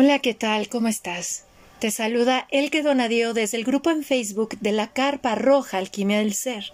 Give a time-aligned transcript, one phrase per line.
[0.00, 0.68] Hola, ¿qué tal?
[0.68, 1.42] ¿Cómo estás?
[1.80, 6.34] Te saluda Elke Donadío desde el grupo en Facebook de la Carpa Roja Alquimia del
[6.34, 6.72] Ser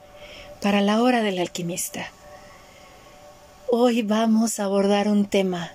[0.60, 2.10] para la hora del alquimista.
[3.70, 5.72] Hoy vamos a abordar un tema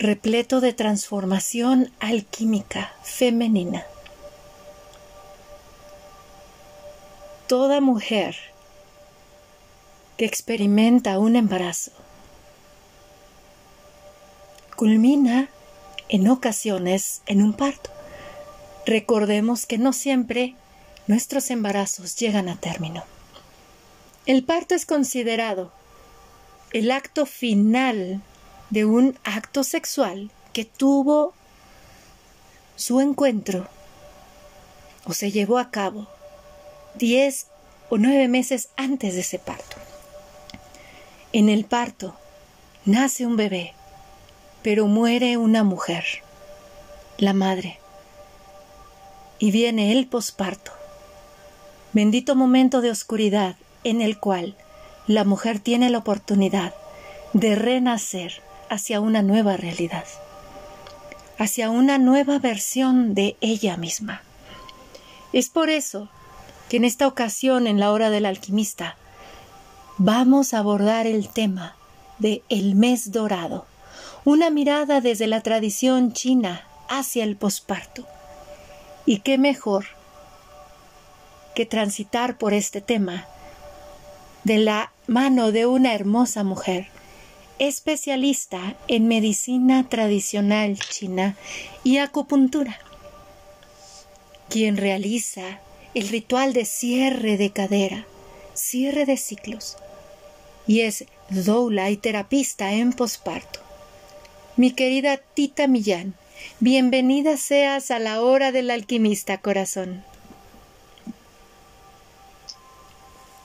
[0.00, 3.86] repleto de transformación alquímica femenina.
[7.46, 8.34] Toda mujer
[10.16, 11.92] que experimenta un embarazo
[14.74, 15.48] culmina
[16.08, 17.90] en ocasiones en un parto.
[18.86, 20.54] Recordemos que no siempre
[21.06, 23.04] nuestros embarazos llegan a término.
[24.26, 25.72] El parto es considerado
[26.72, 28.20] el acto final
[28.70, 31.32] de un acto sexual que tuvo
[32.76, 33.68] su encuentro
[35.04, 36.06] o se llevó a cabo
[36.96, 37.46] diez
[37.88, 39.76] o nueve meses antes de ese parto.
[41.32, 42.14] En el parto
[42.84, 43.74] nace un bebé
[44.62, 46.04] pero muere una mujer,
[47.16, 47.78] la madre,
[49.38, 50.72] y viene el posparto,
[51.92, 54.56] bendito momento de oscuridad en el cual
[55.06, 56.74] la mujer tiene la oportunidad
[57.32, 60.04] de renacer hacia una nueva realidad,
[61.38, 64.22] hacia una nueva versión de ella misma.
[65.32, 66.08] Es por eso
[66.68, 68.96] que en esta ocasión, en la hora del alquimista,
[69.96, 71.76] vamos a abordar el tema
[72.18, 73.66] de el mes dorado
[74.28, 78.06] una mirada desde la tradición china hacia el posparto.
[79.06, 79.86] Y qué mejor
[81.54, 83.26] que transitar por este tema
[84.44, 86.88] de la mano de una hermosa mujer,
[87.58, 91.34] especialista en medicina tradicional china
[91.82, 92.78] y acupuntura,
[94.50, 95.58] quien realiza
[95.94, 98.04] el ritual de cierre de cadera,
[98.52, 99.78] cierre de ciclos,
[100.66, 103.67] y es doula y terapista en posparto.
[104.58, 106.14] Mi querida Tita Millán,
[106.58, 110.02] bienvenida seas a la hora del alquimista corazón.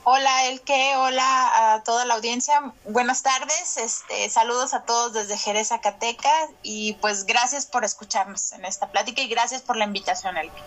[0.06, 2.74] Hola Elke, hola a toda la audiencia.
[2.90, 8.66] Buenas tardes, este, saludos a todos desde Jerez, Zacatecas y pues gracias por escucharnos en
[8.66, 10.62] esta plática y gracias por la invitación Elke.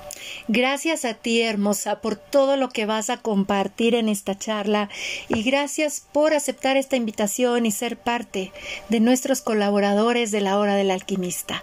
[0.49, 4.89] Gracias a ti hermosa por todo lo que vas a compartir en esta charla
[5.29, 8.55] y gracias por aceptar esta invitación y ser parte
[8.89, 11.63] de nuestros colaboradores de la hora del alquimista.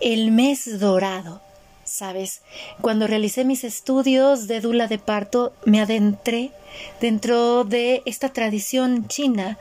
[0.00, 1.47] El mes dorado
[1.88, 2.42] ¿sabes?
[2.80, 6.52] Cuando realicé mis estudios de dula de parto, me adentré
[7.00, 9.58] dentro de esta tradición china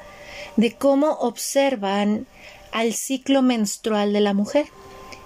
[0.56, 2.28] de cómo observan
[2.72, 4.68] al ciclo menstrual de la mujer.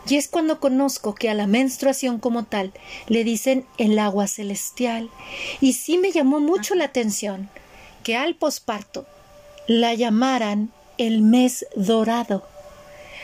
[0.08, 2.72] Y es cuando conozco que a la menstruación como tal
[3.08, 5.10] le dicen el agua celestial.
[5.60, 7.50] Y sí me llamó mucho la atención
[8.04, 9.06] que al posparto
[9.68, 12.51] la llamaran el mes dorado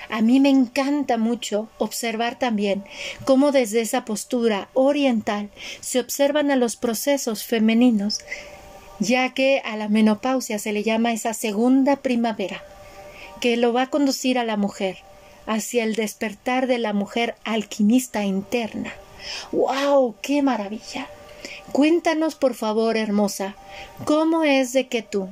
[0.10, 2.84] a mí me encanta mucho observar también
[3.26, 5.50] cómo desde esa postura oriental
[5.82, 8.20] se observan a los procesos femeninos,
[9.00, 12.64] ya que a la menopausia se le llama esa segunda primavera,
[13.42, 14.98] que lo va a conducir a la mujer
[15.46, 18.94] hacia el despertar de la mujer alquimista interna.
[19.52, 20.16] ¡Wow!
[20.22, 21.08] ¡Qué maravilla!
[21.72, 23.56] Cuéntanos, por favor, hermosa,
[24.06, 25.30] cómo es de que tú,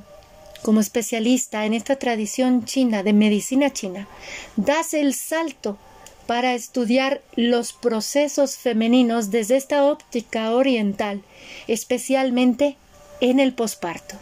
[0.62, 4.08] como especialista en esta tradición china de medicina china,
[4.56, 5.78] das el salto
[6.26, 11.22] para estudiar los procesos femeninos desde esta óptica oriental,
[11.68, 12.76] especialmente
[13.20, 14.16] en el posparto.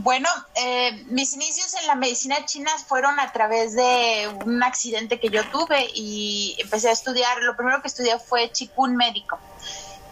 [0.00, 5.28] Bueno, eh, mis inicios en la medicina china fueron a través de un accidente que
[5.28, 9.40] yo tuve y empecé a estudiar, lo primero que estudié fue chikun médico.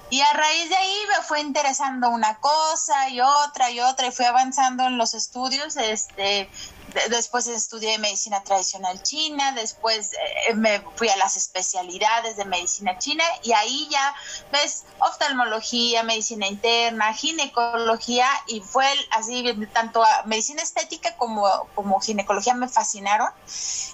[0.08, 4.12] Y a raíz de ahí me fue interesando una cosa y otra y otra y
[4.12, 5.76] fui avanzando en los estudios.
[5.76, 6.50] Este,
[7.10, 10.12] después estudié medicina tradicional china, después
[10.48, 14.15] eh, me fui a las especialidades de medicina china y ahí ya
[14.53, 22.68] ves oftalmología, medicina interna, ginecología y fue así, tanto medicina estética como, como ginecología me
[22.68, 23.30] fascinaron.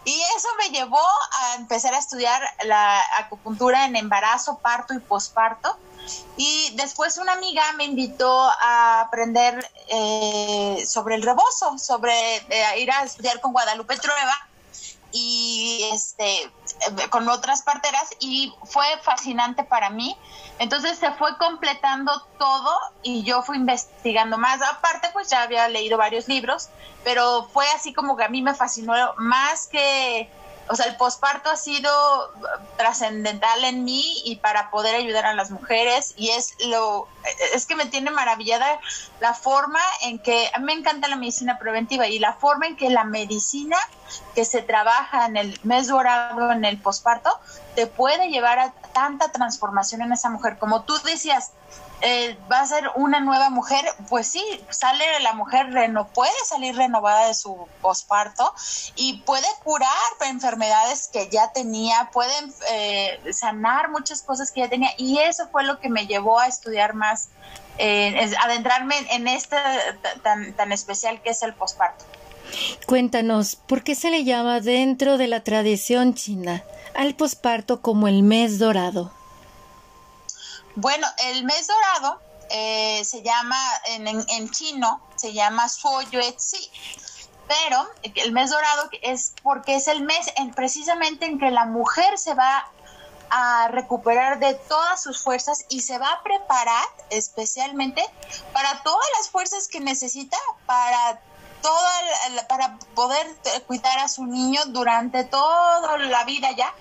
[0.04, 5.76] Y eso me llevó a empezar a estudiar la acupuntura en embarazo, parto y posparto.
[6.36, 12.90] Y después una amiga me invitó a aprender eh, sobre el rebozo, sobre eh, ir
[12.90, 14.36] a estudiar con Guadalupe Trueba
[15.12, 16.50] y este
[17.10, 20.16] con otras parteras y fue fascinante para mí.
[20.58, 24.60] Entonces se fue completando todo y yo fui investigando más.
[24.62, 26.68] Aparte, pues ya había leído varios libros,
[27.04, 30.30] pero fue así como que a mí me fascinó más que
[30.68, 31.90] o sea, el posparto ha sido
[32.76, 37.08] trascendental en mí y para poder ayudar a las mujeres y es lo
[37.54, 38.80] es que me tiene maravillada
[39.20, 42.90] la forma en que a me encanta la medicina preventiva y la forma en que
[42.90, 43.76] la medicina
[44.34, 47.30] que se trabaja en el mes dorado en el posparto
[47.74, 50.58] te puede llevar a tanta transformación en esa mujer.
[50.58, 51.52] Como tú decías
[52.04, 56.74] eh, va a ser una nueva mujer, pues sí, sale la mujer, no puede salir
[56.74, 58.52] renovada de su posparto
[58.96, 59.88] y puede curar
[60.28, 62.32] enfermedades que ya tenía, puede
[62.72, 66.48] eh, sanar muchas cosas que ya tenía y eso fue lo que me llevó a
[66.48, 67.28] estudiar más,
[67.78, 69.56] eh, adentrarme en este
[70.24, 72.04] tan, tan especial que es el posparto.
[72.86, 76.64] Cuéntanos, ¿por qué se le llama dentro de la tradición china
[76.94, 79.12] al posparto como el mes dorado?
[80.74, 82.20] Bueno, el mes dorado
[82.50, 86.70] eh, se llama, en, chino, se llama Suoyuetsi,
[87.48, 92.18] pero el mes dorado es porque es el mes en, precisamente en que la mujer
[92.18, 92.70] se va
[93.30, 98.04] a recuperar de todas sus fuerzas y se va a preparar especialmente
[98.52, 100.36] para todas las fuerzas que necesita
[100.66, 101.18] para
[101.62, 103.26] toda para poder
[103.66, 106.74] cuidar a su niño durante toda la vida ya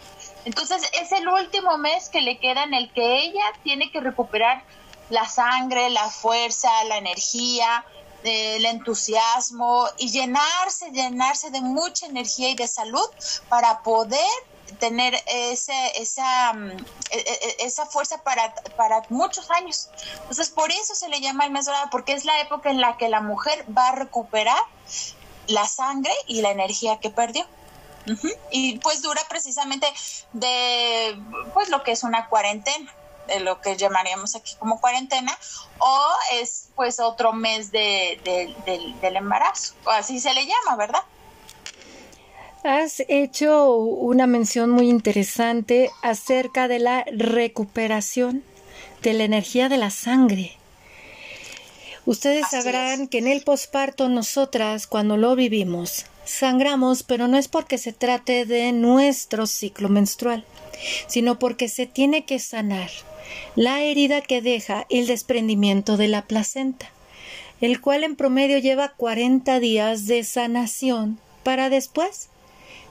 [0.45, 4.63] entonces es el último mes que le queda en el que ella tiene que recuperar
[5.09, 7.85] la sangre, la fuerza, la energía,
[8.23, 13.07] eh, el entusiasmo y llenarse, llenarse de mucha energía y de salud
[13.49, 14.29] para poder
[14.79, 16.69] tener ese, esa, mm,
[17.09, 19.89] e, e, e, esa fuerza para, para muchos años.
[20.21, 22.97] Entonces, por eso se le llama el mes dorado, porque es la época en la
[22.97, 24.61] que la mujer va a recuperar
[25.47, 27.45] la sangre y la energía que perdió.
[28.51, 29.87] Y pues dura precisamente
[30.33, 31.19] de
[31.53, 32.93] pues lo que es una cuarentena,
[33.27, 35.37] de lo que llamaríamos aquí como cuarentena,
[35.79, 38.19] o es pues otro mes de,
[39.01, 41.03] del embarazo, o así se le llama, ¿verdad?
[42.63, 48.43] Has hecho una mención muy interesante acerca de la recuperación
[49.01, 50.57] de la energía de la sangre.
[52.05, 57.77] Ustedes sabrán que en el posparto nosotras, cuando lo vivimos, sangramos, pero no es porque
[57.77, 60.45] se trate de nuestro ciclo menstrual,
[61.07, 62.89] sino porque se tiene que sanar
[63.55, 66.89] la herida que deja el desprendimiento de la placenta,
[67.59, 72.29] el cual en promedio lleva 40 días de sanación para después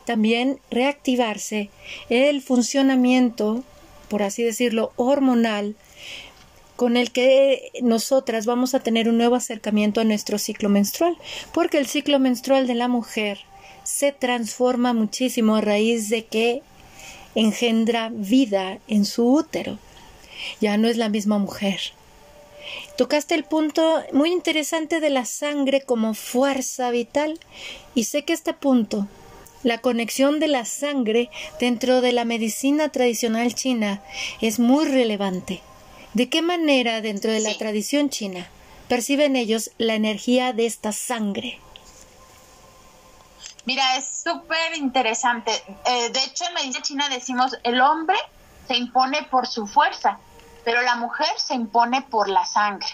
[0.05, 1.71] también reactivarse
[2.09, 3.63] el funcionamiento,
[4.09, 5.77] por así decirlo, hormonal
[6.81, 11.15] con el que nosotras vamos a tener un nuevo acercamiento a nuestro ciclo menstrual,
[11.53, 13.41] porque el ciclo menstrual de la mujer
[13.85, 16.63] se transforma muchísimo a raíz de que
[17.35, 19.79] engendra vida en su útero.
[20.63, 21.81] Ya no es la misma mujer.
[22.97, 27.39] Tocaste el punto muy interesante de la sangre como fuerza vital
[27.95, 29.07] y sé que este punto,
[29.65, 31.29] la conexión de la sangre
[31.61, 34.03] dentro de la medicina tradicional china
[34.41, 35.61] es muy relevante
[36.15, 38.49] ¿De qué manera dentro de la tradición china
[38.89, 41.61] perciben ellos la energía de esta sangre?
[43.65, 45.53] Mira, es súper interesante.
[45.85, 48.17] Eh, de hecho, en medicina china decimos, el hombre
[48.67, 50.19] se impone por su fuerza,
[50.65, 52.89] pero la mujer se impone por la sangre.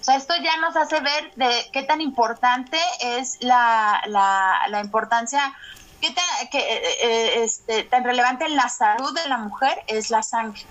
[0.00, 4.80] O sea, esto ya nos hace ver de qué tan importante es la, la, la
[4.80, 5.54] importancia
[6.00, 10.10] ¿Qué tan, que, eh, eh, este, tan relevante en la salud de la mujer es
[10.10, 10.64] la sangre?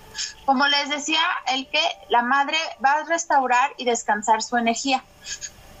[0.44, 5.04] Como les decía, el que la madre va a restaurar y descansar su energía.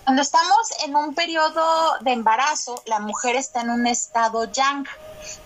[0.04, 4.86] Cuando estamos en un periodo de embarazo, la mujer está en un estado yang.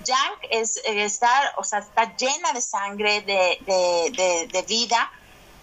[0.04, 5.10] Yang es eh, estar, o sea, está llena de sangre, de, de, de vida.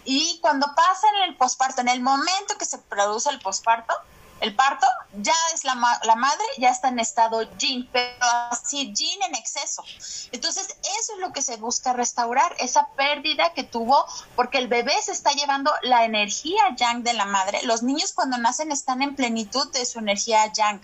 [0.04, 3.94] Y cuando pasa en el posparto, en el momento que se produce el posparto,
[4.42, 9.22] el parto, ya es la, la madre, ya está en estado yin, pero así yin
[9.24, 9.84] en exceso.
[10.32, 10.68] Entonces,
[11.00, 14.04] eso es lo que se busca restaurar, esa pérdida que tuvo,
[14.36, 17.62] porque el bebé se está llevando la energía yang de la madre.
[17.64, 20.82] Los niños cuando nacen están en plenitud de su energía yang.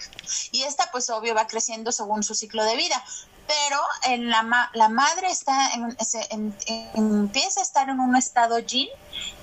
[0.51, 3.03] Y esta, pues obvio, va creciendo según su ciclo de vida
[3.47, 6.55] pero en la, la madre está en,
[6.93, 8.89] empieza a estar en un estado yin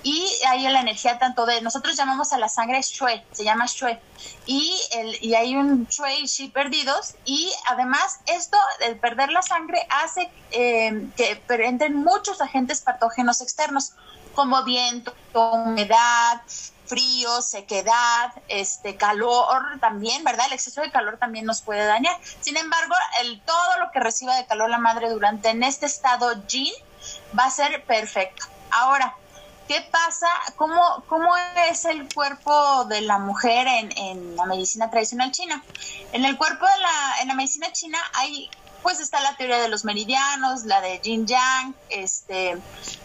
[0.03, 3.99] y hay la energía tanto de nosotros llamamos a la sangre shue, se llama shue
[4.45, 9.41] y el, y hay un shue y shi perdidos y además esto el perder la
[9.41, 13.93] sangre hace eh, que entren muchos agentes patógenos externos
[14.35, 16.41] como viento, humedad,
[16.85, 20.47] frío, sequedad, este calor también, ¿verdad?
[20.47, 22.17] El exceso de calor también nos puede dañar.
[22.41, 26.45] Sin embargo, el todo lo que reciba de calor la madre durante en este estado
[26.47, 26.73] yin
[27.37, 28.45] va a ser perfecto.
[28.71, 29.15] Ahora,
[29.67, 30.27] ¿qué pasa?
[30.55, 31.35] ¿Cómo, cómo
[31.69, 35.63] es el cuerpo de la mujer en, en la medicina tradicional china?
[36.11, 38.49] En el cuerpo de la, en la medicina china hay
[38.85, 42.55] pues está la teoría de los meridianos, la de yin yang, este,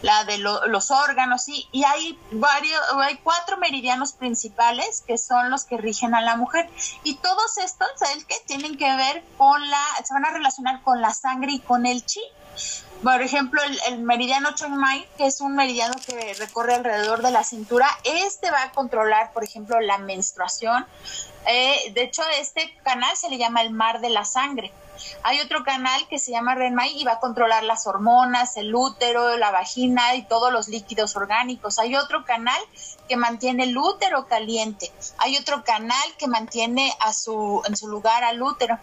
[0.03, 1.67] la de los órganos, ¿sí?
[1.73, 6.69] y hay varios, hay cuatro meridianos principales que son los que rigen a la mujer.
[7.03, 11.01] Y todos estos, el que tienen que ver con la, se van a relacionar con
[11.01, 12.21] la sangre y con el chi.
[13.03, 17.43] Por ejemplo, el, meridiano Chong Mai, que es un meridiano que recorre alrededor de la
[17.43, 20.85] cintura, este va a controlar, por ejemplo, la menstruación.
[21.47, 24.71] Eh, de hecho, este canal se le llama el mar de la sangre.
[25.23, 29.37] Hay otro canal que se llama Renmai y va a controlar las hormonas, el útero,
[29.37, 31.79] la vagina y todos los líquidos orgánicos.
[31.79, 32.61] Hay otro canal
[33.09, 34.93] que mantiene el útero caliente.
[35.19, 38.79] Hay otro canal que mantiene a su, en su lugar al útero.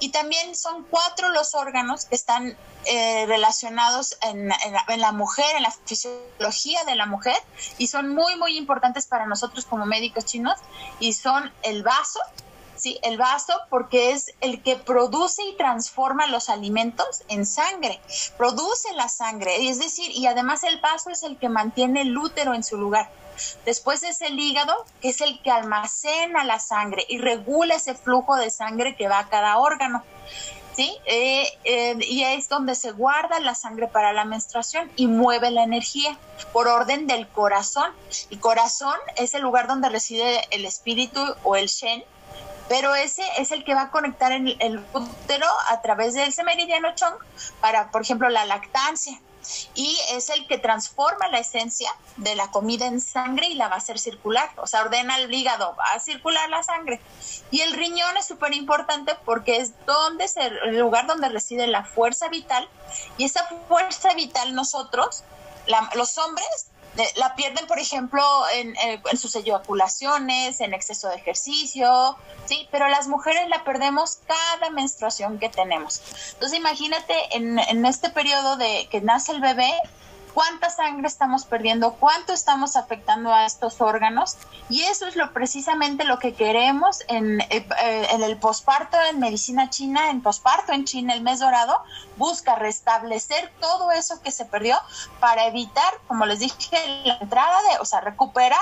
[0.00, 2.56] Y también son cuatro los órganos que están
[2.86, 4.52] eh, relacionados en,
[4.88, 7.36] en, la, mujer, en la fisiología de la mujer,
[7.78, 10.58] y son muy, muy importantes para nosotros como médicos chinos,
[11.00, 12.20] y son el vaso,
[12.84, 12.98] ¿sí?
[13.02, 17.98] El vaso porque es el que produce y transforma los alimentos en sangre,
[18.36, 22.52] produce la sangre, es decir, y además el vaso es el que mantiene el útero
[22.52, 23.10] en su lugar.
[23.64, 28.36] Después es el hígado, que es el que almacena la sangre y regula ese flujo
[28.36, 30.04] de sangre que va a cada órgano.
[30.76, 30.98] ¿Sí?
[31.06, 35.62] Eh, eh, y es donde se guarda la sangre para la menstruación y mueve la
[35.62, 36.18] energía
[36.52, 37.92] por orden del corazón.
[38.30, 42.02] El corazón es el lugar donde reside el espíritu o el Shen,
[42.68, 46.94] pero ese es el que va a conectar el, útero a través de ese meridiano
[46.94, 47.14] Chong
[47.60, 49.20] para, por ejemplo, la lactancia.
[49.74, 53.74] Y es el que transforma la esencia de la comida en sangre y la va
[53.74, 54.50] a hacer circular.
[54.56, 56.98] O sea, ordena el hígado, va a circular la sangre.
[57.50, 62.28] Y el riñón es súper importante porque es donde el lugar donde reside la fuerza
[62.28, 62.66] vital.
[63.18, 65.24] Y esa fuerza vital nosotros,
[65.94, 66.68] los hombres,
[67.16, 68.22] la pierden, por ejemplo,
[68.54, 72.68] en, en, sus eyaculaciones, en exceso de ejercicio, ¿sí?
[72.70, 76.02] Pero las mujeres la perdemos cada menstruación que tenemos.
[76.34, 79.72] Entonces imagínate en, en este periodo de que nace el bebé,
[80.34, 84.36] cuánta sangre estamos perdiendo, cuánto estamos afectando a estos órganos
[84.68, 87.66] y eso es lo precisamente lo que queremos en, eh,
[88.10, 91.82] en el posparto en medicina china, en posparto en China, el mes dorado,
[92.16, 94.76] busca restablecer todo eso que se perdió
[95.20, 98.60] para evitar, como les dije, la entrada de, o sea, recuperar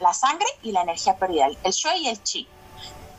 [0.00, 2.48] la sangre y la energía perdida, el shui y el chi.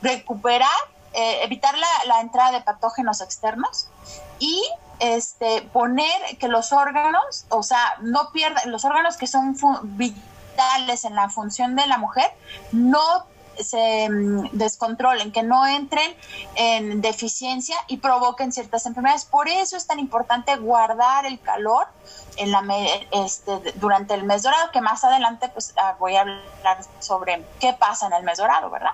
[0.02, 0.70] Recuperar,
[1.14, 3.88] eh, evitar la entrada de patógenos externos
[4.40, 4.62] y
[5.04, 9.54] este, poner que los órganos, o sea, no pierdan, los órganos que son
[9.98, 12.32] vitales en la función de la mujer,
[12.72, 13.26] no
[13.60, 16.16] se mm, descontrolen, que no entren
[16.56, 19.26] en deficiencia y provoquen ciertas enfermedades.
[19.26, 21.88] Por eso es tan importante guardar el calor
[22.38, 22.64] en la
[23.12, 27.74] este, durante el mes dorado, que más adelante pues ah, voy a hablar sobre qué
[27.74, 28.94] pasa en el mes dorado, ¿verdad?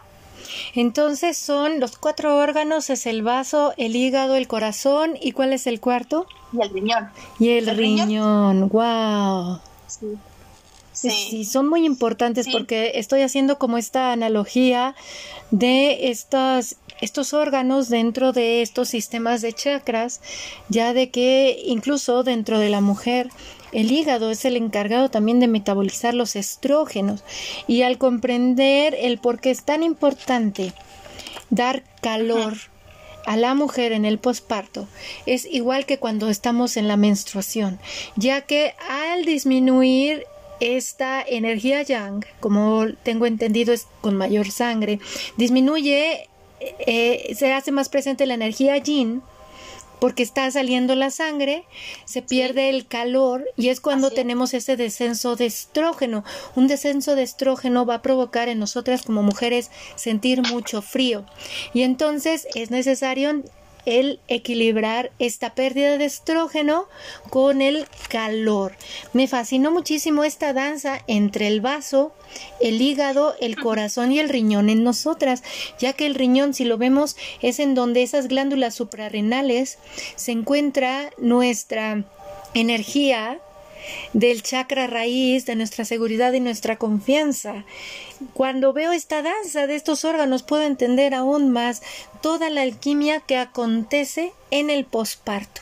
[0.75, 5.67] Entonces son los cuatro órganos, es el vaso, el hígado, el corazón y ¿cuál es
[5.67, 6.27] el cuarto?
[6.53, 7.09] Y el riñón.
[7.39, 8.69] Y el, riñón?
[8.69, 9.59] wow.
[9.87, 10.17] Sí.
[10.91, 11.45] Sí.
[11.45, 14.95] son muy importantes porque estoy haciendo como esta analogía
[15.49, 20.19] de estas, estos órganos dentro de estos sistemas de chakras,
[20.67, 23.29] ya de que incluso dentro de la mujer
[23.71, 27.23] el hígado es el encargado también de metabolizar los estrógenos.
[27.67, 30.73] Y al comprender el por qué es tan importante
[31.49, 32.55] dar calor
[33.25, 34.87] a la mujer en el posparto
[35.25, 37.79] es igual que cuando estamos en la menstruación,
[38.15, 40.25] ya que al disminuir
[40.59, 44.99] esta energía yang, como tengo entendido es con mayor sangre,
[45.37, 46.27] disminuye,
[46.59, 49.21] eh, se hace más presente la energía yin,
[49.99, 51.65] porque está saliendo la sangre,
[52.05, 56.23] se pierde el calor y es cuando tenemos ese descenso de estrógeno.
[56.55, 61.25] Un descenso de estrógeno va a provocar en nosotras como mujeres sentir mucho frío.
[61.73, 63.43] Y entonces es necesario
[63.85, 66.87] el equilibrar esta pérdida de estrógeno
[67.29, 68.75] con el calor.
[69.13, 72.13] Me fascinó muchísimo esta danza entre el vaso,
[72.61, 75.43] el hígado, el corazón y el riñón en nosotras,
[75.79, 79.79] ya que el riñón, si lo vemos, es en donde esas glándulas suprarrenales
[80.15, 82.03] se encuentra nuestra
[82.53, 83.39] energía
[84.13, 87.65] del chakra raíz, de nuestra seguridad y nuestra confianza.
[88.33, 91.81] Cuando veo esta danza de estos órganos puedo entender aún más
[92.21, 95.61] toda la alquimia que acontece en el posparto.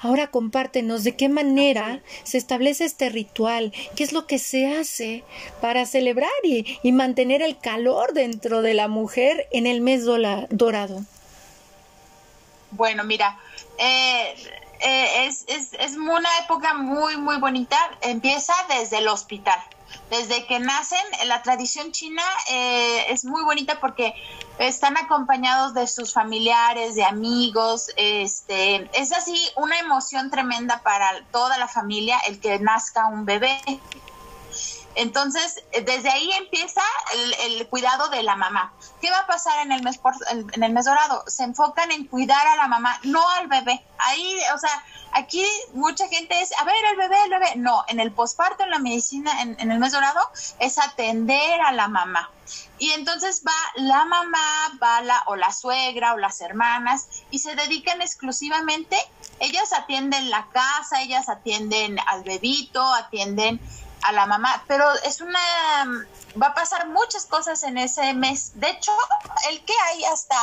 [0.00, 5.24] Ahora compártenos de qué manera se establece este ritual, qué es lo que se hace
[5.60, 11.04] para celebrar y, mantener el calor dentro de la mujer en el mes dorado.
[12.70, 13.38] Bueno, mira,
[13.78, 14.34] eh,
[14.80, 17.76] eh, es, es, es, una época muy, muy bonita.
[18.02, 19.58] Empieza desde el hospital.
[20.10, 24.14] desde que nacen, la tradición china eh, es muy bonita porque
[24.58, 31.58] están acompañados de sus familiares, de amigos, este, es así una emoción tremenda para toda
[31.58, 33.58] la familia el que nazca un bebé.
[34.96, 36.80] Entonces, desde ahí empieza
[37.42, 38.72] el, cuidado de la mamá.
[39.02, 40.00] ¿Qué va a pasar en el mes
[40.52, 41.22] en el mes dorado?
[41.26, 43.84] Se enfocan en cuidar a la mamá, no al bebé.
[43.98, 47.56] Ahí, o sea, aquí mucha gente es, a ver, el bebé, el bebé.
[47.56, 51.88] No, en el posparto, en la medicina, en, el mes dorado, es atender a la
[51.88, 52.30] mamá.
[52.78, 57.54] Y entonces va la mamá, va la o la suegra o las hermanas y se
[57.54, 58.96] dedican exclusivamente,
[59.40, 63.60] ellas atienden la casa, ellas atienden al bebito, atienden
[64.06, 65.38] a la mamá, pero es una
[66.40, 68.52] va a pasar muchas cosas en ese mes.
[68.54, 68.92] De hecho,
[69.50, 70.36] el que hay hasta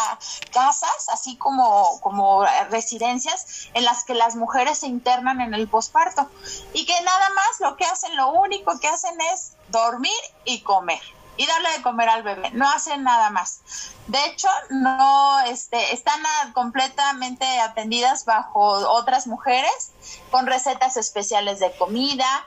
[0.52, 6.30] casas, así como, como residencias en las que las mujeres se internan en el posparto
[6.74, 10.12] y que nada más lo que hacen, lo único que hacen es dormir
[10.46, 11.02] y comer
[11.36, 13.62] y darle de comer al bebé, no hacen nada más.
[14.08, 16.22] De hecho, no este, están
[16.54, 19.92] completamente atendidas bajo otras mujeres
[20.30, 22.46] con recetas especiales de comida,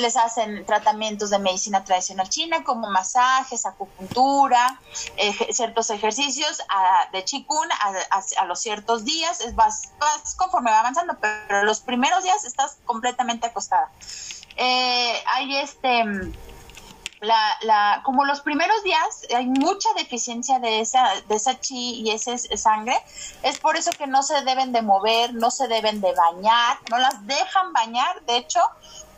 [0.00, 4.80] les hacen tratamientos de medicina tradicional china como masajes, acupuntura,
[5.50, 6.62] ciertos ejercicios
[7.12, 9.92] de chikun a, los ciertos días, es vas,
[10.36, 13.90] conforme va avanzando, pero los primeros días estás completamente acostada.
[14.56, 16.04] Eh, hay este
[17.20, 22.10] la, la, como los primeros días hay mucha deficiencia de esa, de esa chi y
[22.10, 22.96] esa sangre,
[23.42, 26.98] es por eso que no se deben de mover, no se deben de bañar, no
[26.98, 28.60] las dejan bañar, de hecho,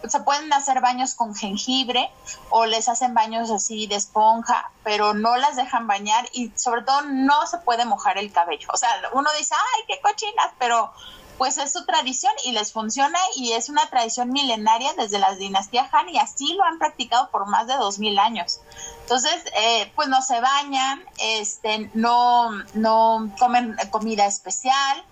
[0.09, 2.11] se pueden hacer baños con jengibre
[2.51, 7.03] o les hacen baños así de esponja, pero no las dejan bañar y sobre todo
[7.03, 8.69] no se puede mojar el cabello.
[8.73, 10.93] O sea, uno dice, ay, qué cochinas, pero
[11.41, 15.89] pues es su tradición y les funciona y es una tradición milenaria desde la dinastía
[15.91, 18.61] Han y así lo han practicado por más de dos mil años.
[19.03, 25.03] Entonces, eh, pues no se bañan, este, no, no comen comida especial,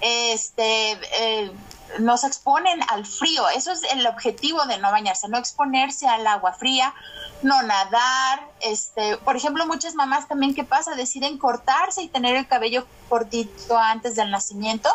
[0.00, 1.52] este, eh,
[2.00, 3.48] no se exponen al frío.
[3.50, 6.94] Eso es el objetivo de no bañarse, no exponerse al agua fría,
[7.42, 8.48] no nadar.
[8.60, 10.94] Este, por ejemplo, muchas mamás también, ¿qué pasa?
[10.94, 14.88] Deciden cortarse y tener el cabello cortito antes del nacimiento.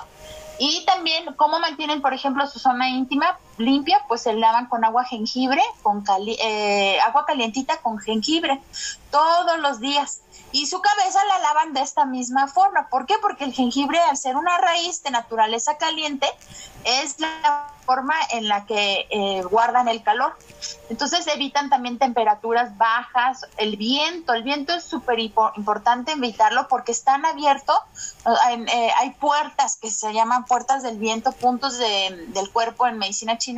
[0.59, 4.03] Y también, ¿cómo mantienen, por ejemplo, su zona íntima limpia?
[4.07, 8.61] Pues se lavan con agua jengibre, con eh, agua calientita con jengibre,
[9.11, 12.89] todos los días y su cabeza la lavan de esta misma forma.
[12.89, 13.15] ¿Por qué?
[13.21, 16.27] Porque el jengibre, al ser una raíz de naturaleza caliente,
[16.85, 20.37] es la forma en la que eh, guardan el calor.
[20.89, 27.25] Entonces evitan también temperaturas bajas, el viento, el viento es súper importante evitarlo porque están
[27.25, 27.77] abiertos,
[28.51, 33.48] eh, hay puertas que se llaman puertas del viento, puntos del cuerpo en medicina china,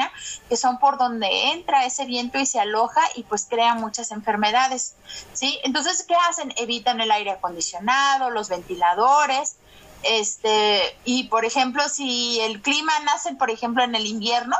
[0.49, 4.95] que son por donde entra ese viento y se aloja y pues crea muchas enfermedades,
[5.33, 5.59] ¿sí?
[5.63, 6.53] Entonces, ¿qué hacen?
[6.57, 9.55] Evitan el aire acondicionado, los ventiladores,
[10.03, 14.55] este, y por ejemplo, si el clima nace, por ejemplo, en el invierno,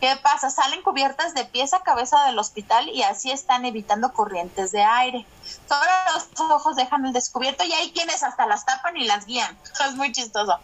[0.00, 0.50] ¿qué pasa?
[0.50, 5.26] Salen cubiertas de pies a cabeza del hospital y así están evitando corrientes de aire.
[5.68, 9.56] Solo los ojos dejan el descubierto y hay quienes hasta las tapan y las guían.
[9.86, 10.58] Es muy chistoso.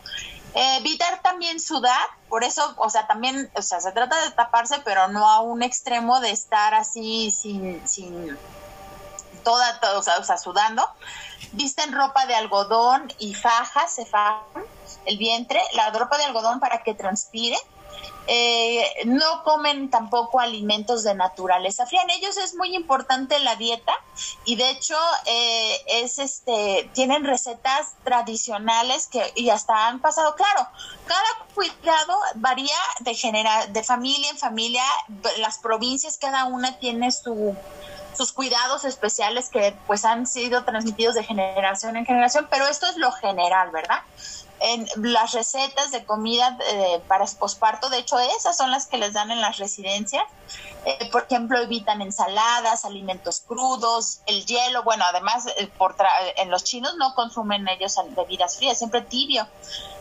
[0.55, 5.09] Evitar también sudar, por eso, o sea, también, o sea, se trata de taparse, pero
[5.09, 8.38] no a un extremo de estar así sin, sin
[9.43, 10.88] toda, o sea, sudando
[11.55, 14.64] visten ropa de algodón y fajas, se fajan
[15.07, 17.57] el vientre, la ropa de algodón para que transpire.
[18.27, 22.03] Eh, no comen tampoco alimentos de naturaleza fría.
[22.03, 23.93] En ellos es muy importante la dieta
[24.47, 30.35] y de hecho eh, es este tienen recetas tradicionales que y hasta han pasado.
[30.37, 30.67] Claro,
[31.07, 34.85] cada cuidado varía de genera, de familia en familia.
[35.39, 37.55] Las provincias cada una tiene su
[38.17, 42.97] sus cuidados especiales que pues han sido transmitidos de generación en generación, pero esto es
[42.97, 44.03] lo general, ¿verdad?
[44.61, 49.12] En las recetas de comida eh, para posparto, de hecho esas son las que les
[49.12, 50.25] dan en las residencias.
[50.87, 55.97] Eh, por ejemplo, evitan ensaladas, alimentos crudos, el hielo, bueno, además eh, por
[56.37, 59.47] en los chinos no consumen ellos bebidas frías, siempre tibio.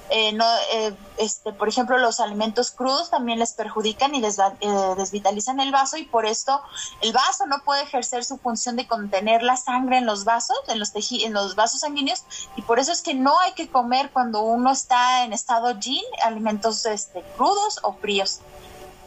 [0.10, 5.60] Eh, no, eh, este, por ejemplo, los alimentos crudos también les perjudican y eh, desvitalizan
[5.60, 6.62] el vaso y por esto
[7.02, 10.80] el vaso no puede ejercer su función de contener la sangre en los vasos, en
[10.80, 12.24] los, en los vasos sanguíneos
[12.56, 16.04] y por eso es que no hay que comer cuando uno está en estado yin
[16.24, 18.40] alimentos este, crudos o fríos.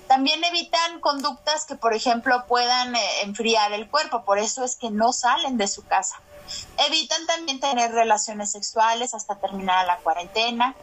[0.09, 5.13] También evitan conductas que, por ejemplo, puedan enfriar el cuerpo, por eso es que no
[5.13, 6.21] salen de su casa
[6.79, 10.75] Evitan también tener relaciones sexuales hasta terminar la cuarentena.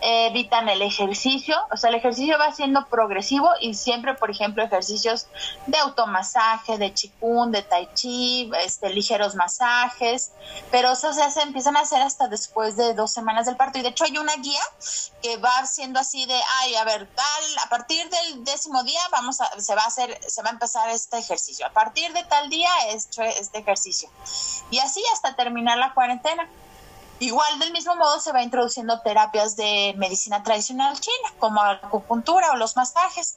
[0.00, 5.26] evitan el ejercicio, o sea, el ejercicio va siendo progresivo y siempre, por ejemplo, ejercicios
[5.66, 10.32] de automasaje, de chikun, de tai chi, este, ligeros masajes,
[10.70, 13.78] pero eso se, hace, empiezan a hacer hasta después de dos semanas del parto.
[13.78, 14.62] Y de hecho hay una guía
[15.22, 19.40] que va siendo así de, ay, a ver, tal, a partir del décimo día vamos
[19.40, 21.66] a, se va a hacer, se va a empezar este ejercicio.
[21.66, 24.10] A partir de tal día, este, este ejercicio.
[24.70, 26.48] Y así hasta terminar la cuarentena.
[27.22, 32.56] Igual del mismo modo se va introduciendo terapias de medicina tradicional china, como acupuntura o
[32.56, 33.36] los masajes.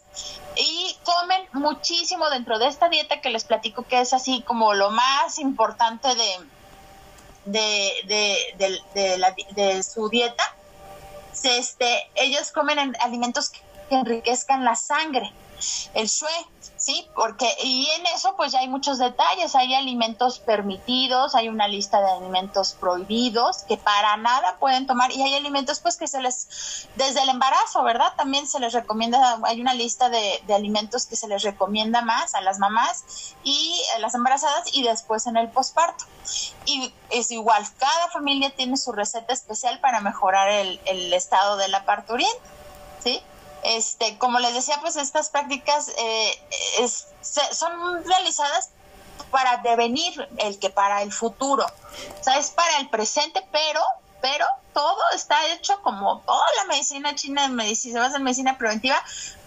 [0.56, 4.90] Y comen muchísimo dentro de esta dieta que les platico que es así como lo
[4.90, 6.40] más importante de,
[7.46, 8.82] de,
[9.56, 10.44] de, su dieta.
[11.44, 13.62] Este, ellos comen alimentos que
[13.92, 15.32] enriquezcan la sangre.
[15.94, 16.28] El shue,
[16.78, 17.08] ¿sí?
[17.16, 22.02] Porque, y en eso pues ya hay muchos detalles, hay alimentos permitidos, hay una lista
[22.02, 26.88] de alimentos prohibidos que para nada pueden tomar y hay alimentos pues que se les,
[26.96, 28.14] desde el embarazo, ¿verdad?
[28.18, 32.42] También se les recomienda, hay una lista de, alimentos que se les recomienda más a
[32.42, 36.06] las mamás y las embarazadas y después en el posparto.
[36.66, 41.68] Y es igual, cada familia tiene su receta especial para mejorar el, el estado de
[41.68, 42.44] la parturienta,
[43.04, 43.22] ¿sí?
[43.66, 46.40] Este, como les decía, pues estas prácticas eh,
[47.24, 48.70] son realizadas
[49.32, 51.66] para devenir el que para el futuro.
[51.66, 53.82] O sea, es para el presente, pero,
[54.22, 59.02] pero todo está hecho como toda la medicina china, medicina, se basa en medicina preventiva,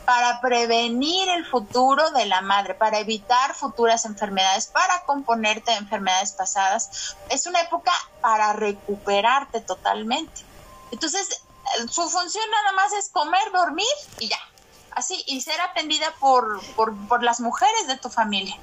[0.05, 6.33] para prevenir el futuro de la madre, para evitar futuras enfermedades, para componerte de enfermedades
[6.33, 7.15] pasadas.
[7.29, 10.41] Es una época para recuperarte totalmente.
[10.91, 11.43] Entonces,
[11.89, 13.87] su función nada más es comer, dormir
[14.19, 14.39] y ya.
[14.93, 18.57] Así, y ser atendida por, por, las mujeres de tu familia.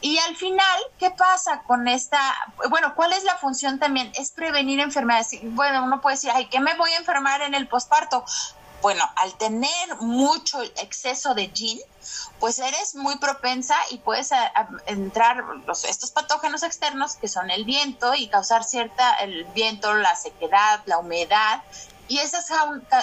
[0.00, 2.18] Y al final, ¿qué pasa con esta?
[2.70, 4.10] Bueno, ¿cuál es la función también?
[4.18, 5.38] Es prevenir enfermedades.
[5.42, 8.24] Bueno, uno puede decir, ay, ¿qué me voy a enfermar en el posparto?
[8.82, 11.80] Bueno, al tener mucho exceso de yin,
[12.38, 14.30] pues eres muy propensa y puedes
[14.86, 20.16] entrar los, estos patógenos externos que son el viento y causar cierta, el viento, la
[20.16, 21.62] sequedad, la humedad.
[22.08, 22.46] Y esos,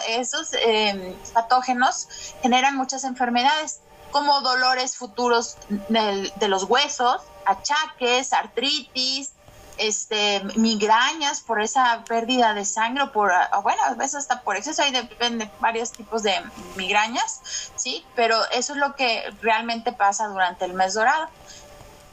[0.10, 2.08] esos em, patógenos
[2.42, 3.80] generan muchas enfermedades,
[4.12, 9.32] como dolores futuros de los huesos, achaques, artritis,
[9.78, 14.56] este, migrañas por esa pérdida de sangre o por, ah, bueno, a veces hasta por
[14.56, 16.34] exceso, ahí depende varios tipos de
[16.76, 17.42] migrañas,
[17.76, 18.06] ¿sí?
[18.16, 21.30] Pero eso es lo que realmente pasa durante el mes dorado.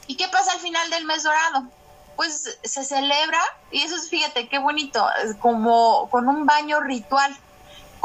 [0.07, 1.63] ¿Y qué pasa al final del mes dorado?
[2.15, 5.05] Pues se celebra, y eso es, fíjate, qué bonito,
[5.39, 7.35] como con un baño ritual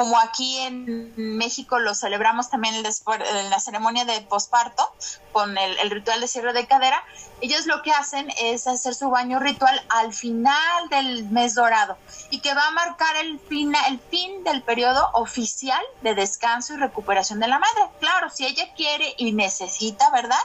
[0.01, 4.91] como aquí en México lo celebramos también en la ceremonia de posparto
[5.31, 7.05] con el, ritual de cierre de cadera,
[7.43, 11.99] ellos lo que hacen es hacer su baño ritual al final del mes dorado
[12.31, 16.77] y que va a marcar el fin, el fin del periodo oficial de descanso y
[16.79, 17.83] recuperación de la madre.
[18.01, 20.41] Claro, si ella quiere y necesita, ¿verdad?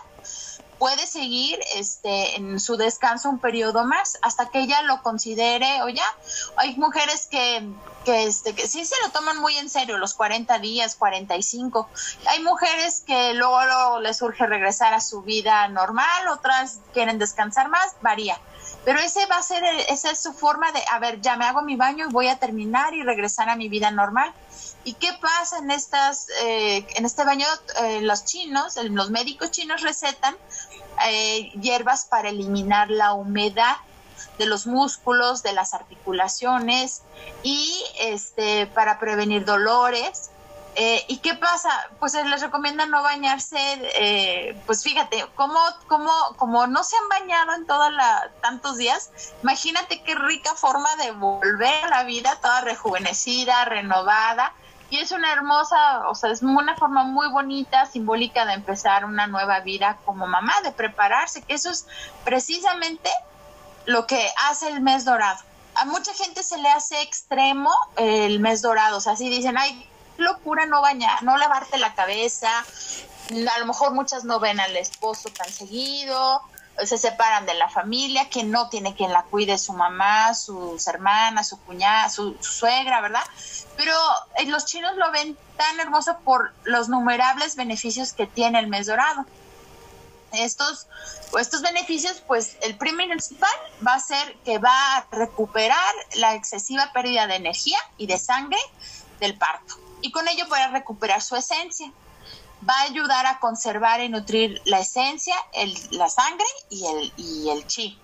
[0.80, 5.90] Puede seguir este, en su descanso un periodo más hasta que ella lo considere o
[5.90, 6.06] ya.
[6.58, 7.68] Hay mujeres que,
[8.04, 11.90] que, este, que sí se lo toman muy en serio, los 40 días, 45.
[12.28, 17.70] Hay mujeres que luego, luego les surge regresar a su vida normal, otras quieren descansar
[17.70, 18.40] más, varía.
[18.84, 21.62] Pero ese va a ser, esa es su forma de, a ver, ya me hago
[21.62, 24.32] mi baño y voy a terminar y regresar a mi vida normal.
[24.84, 27.48] ¿Y qué pasa en estas, eh, en este baño?
[27.82, 30.36] Eh, los chinos, los médicos chinos recetan
[31.08, 33.78] eh, hierbas para eliminar la humedad
[34.38, 37.02] de los músculos, de las articulaciones
[37.44, 40.30] y este para prevenir dolores.
[40.78, 41.70] Eh, ¿Y qué pasa?
[42.00, 43.58] Pues les recomienda no bañarse,
[43.96, 45.58] eh, pues fíjate, como,
[45.88, 47.94] como, como no se han bañado en todos
[48.42, 49.10] tantos días,
[49.42, 54.52] imagínate qué rica forma de volver a la vida toda rejuvenecida, renovada,
[54.90, 59.28] y es una hermosa, o sea, es una forma muy bonita, simbólica de empezar una
[59.28, 61.88] nueva vida como mamá, de prepararse, que eso es
[62.26, 63.10] precisamente
[63.86, 65.40] lo que hace el mes dorado.
[65.76, 69.90] A mucha gente se le hace extremo el mes dorado, o sea, si dicen, ay,
[70.18, 72.66] locura no bañar, no lavarte la cabeza,
[73.30, 76.42] a lo mejor muchas no ven al esposo tan seguido,
[76.84, 81.48] se separan de la familia, que no tiene quien la cuide, su mamá, sus hermanas,
[81.50, 83.24] su cuñada, su, suegra, ¿verdad?
[83.78, 83.94] Pero
[84.38, 88.88] eh, los chinos lo ven tan hermoso por los numerables beneficios que tiene el mes
[88.88, 89.26] dorado.
[90.34, 90.88] Estos,
[91.40, 96.92] estos beneficios, pues el primer principal va a ser que va a recuperar la excesiva
[96.92, 98.60] pérdida de energía y de sangre
[99.22, 99.85] del parto.
[100.06, 101.92] Y con ello puede recuperar su esencia
[102.68, 107.50] va a ayudar a conservar y nutrir la esencia, el, la sangre y el, y
[107.50, 108.00] el chi.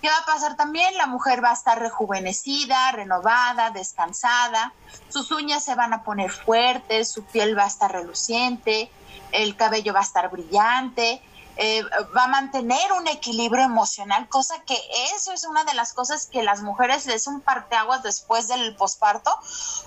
[0.00, 0.96] ¿Qué va a pasar también?
[0.96, 4.72] La mujer va a estar rejuvenecida, renovada, descansada,
[5.08, 8.88] sus uñas se van a poner fuertes, su piel va a estar reluciente,
[9.32, 11.22] el cabello va a estar brillante,
[11.56, 11.82] eh,
[12.16, 14.78] va a mantener un equilibrio emocional, cosa que
[15.14, 19.30] eso es una de las cosas que las mujeres es un parteaguas después del posparto,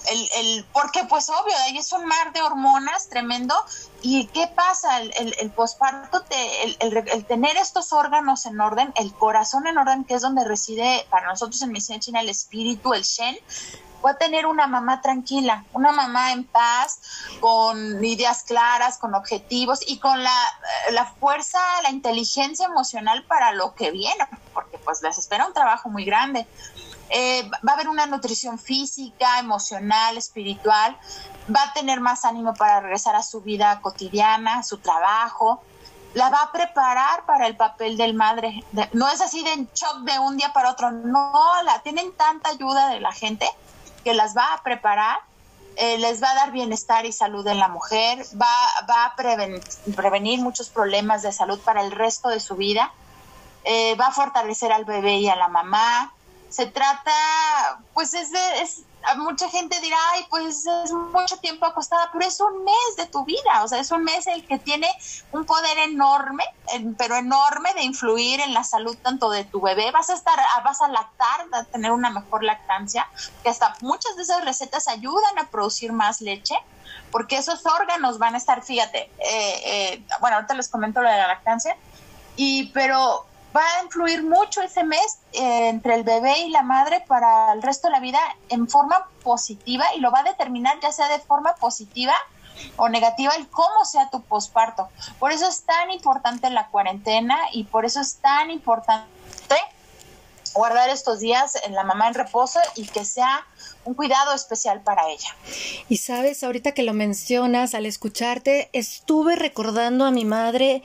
[0.08, 3.56] el, el, porque pues obvio, ahí es un mar de hormonas tremendo,
[4.02, 5.00] y ¿qué pasa?
[5.02, 10.06] El, el, el posparto, el, el, tener estos órganos en orden, el corazón en orden,
[10.06, 13.38] que es donde reside para nosotros en medicina china el espíritu, el Shen,
[14.02, 17.02] voy a tener una mamá tranquila, una mamá en paz,
[17.40, 20.44] con ideas claras, con objetivos y con la,
[20.88, 25.54] eh, la fuerza, la inteligencia emocional para lo que viene, porque pues les espera un
[25.54, 26.48] trabajo muy grande.
[27.10, 30.96] Eh, va a haber una nutrición física, emocional, espiritual,
[31.54, 35.64] va a tener más ánimo para regresar a su vida cotidiana, su trabajo,
[36.14, 38.64] la va a preparar para el papel del madre.
[38.94, 42.90] No es así de shock de un día para otro, no, la tienen tanta ayuda
[42.90, 43.48] de la gente
[44.04, 45.20] que las va a preparar,
[45.76, 48.48] eh, les va a dar bienestar y salud en la mujer, va,
[48.90, 49.16] va a
[49.96, 52.92] prevenir muchos problemas de salud para el resto de su vida,
[53.64, 56.14] eh, va a fortalecer al bebé y a la mamá.
[56.50, 58.84] Se trata, pues es, de, es
[59.18, 63.24] mucha gente dirá, ay, pues es mucho tiempo acostada, pero es un mes de tu
[63.24, 64.88] vida, o sea, es un mes el que tiene
[65.32, 66.44] un poder enorme,
[66.98, 70.82] pero enorme de influir en la salud tanto de tu bebé, vas a estar, vas
[70.82, 73.08] a lactar, a tener una mejor lactancia,
[73.44, 76.56] que hasta muchas de esas recetas ayudan a producir más leche,
[77.12, 81.18] porque esos órganos van a estar, fíjate, eh, eh, bueno, ahorita les comento lo de
[81.18, 81.78] la lactancia,
[82.36, 87.04] y pero va a influir mucho ese mes eh, entre el bebé y la madre
[87.08, 90.92] para el resto de la vida en forma positiva y lo va a determinar ya
[90.92, 92.14] sea de forma positiva
[92.76, 94.90] o negativa el cómo sea tu posparto.
[95.18, 99.08] Por eso es tan importante la cuarentena y por eso es tan importante
[100.54, 103.46] guardar estos días en la mamá en reposo y que sea
[103.86, 105.36] un cuidado especial para ella.
[105.88, 110.84] Y sabes, ahorita que lo mencionas, al escucharte, estuve recordando a mi madre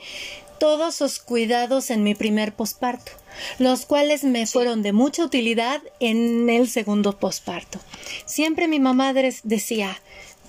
[0.59, 3.11] todos sus cuidados en mi primer posparto,
[3.59, 7.79] los cuales me fueron de mucha utilidad en el segundo posparto.
[8.25, 9.99] Siempre mi mamá decía,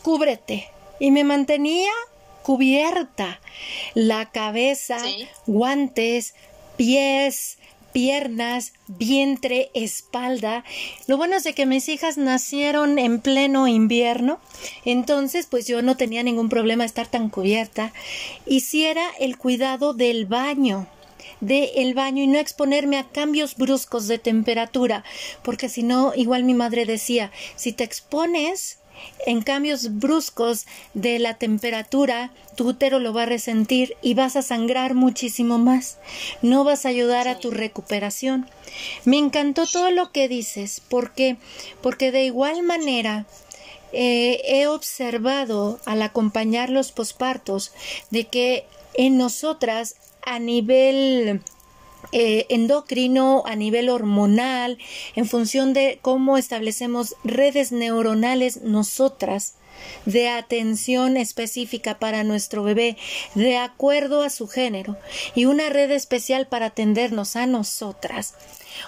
[0.03, 1.91] cúbrete, y me mantenía
[2.43, 3.41] cubierta,
[3.95, 4.99] la cabeza,
[5.47, 6.35] guantes,
[6.77, 7.59] pies,
[7.97, 10.65] piernas, vientre, espalda.
[11.07, 14.39] Lo bueno es de que mis hijas nacieron en pleno invierno,
[14.85, 17.95] entonces pues yo no tenía ningún problema de estar tan cubierta.
[18.45, 20.87] Hiciera el cuidado del baño
[21.41, 25.03] de el baño y no exponerme a cambios bruscos de temperatura,
[25.43, 28.79] porque si no, igual mi madre decía, si te expones
[29.27, 34.43] en cambios bruscos de la temperatura, tu útero lo va a resentir y vas a
[34.43, 35.99] sangrar muchísimo más.
[36.43, 38.49] No vas a ayudar a tu recuperación.
[39.05, 41.37] Me encantó todo lo que dices, porque
[41.83, 43.27] porque de igual manera
[43.93, 47.73] eh, he observado al acompañar los pospartos
[48.11, 51.41] de que en nosotras a nivel
[52.13, 54.79] eh, endocrino, a nivel hormonal,
[55.15, 59.55] en función de cómo establecemos redes neuronales nosotras
[60.05, 62.97] de atención específica para nuestro bebé
[63.35, 64.97] de acuerdo a su género
[65.35, 68.35] y una red especial para atendernos a nosotras.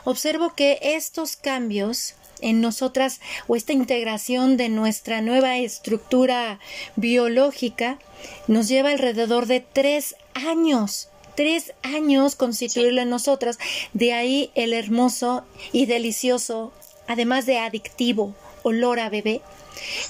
[0.04, 6.60] Observo que estos cambios en nosotras o esta integración de nuestra nueva estructura
[6.96, 7.98] biológica
[8.46, 11.07] nos lleva alrededor de tres años
[11.38, 13.58] tres años constituirlo en nosotras.
[13.92, 16.72] De ahí el hermoso y delicioso,
[17.06, 19.40] además de adictivo, olor a bebé,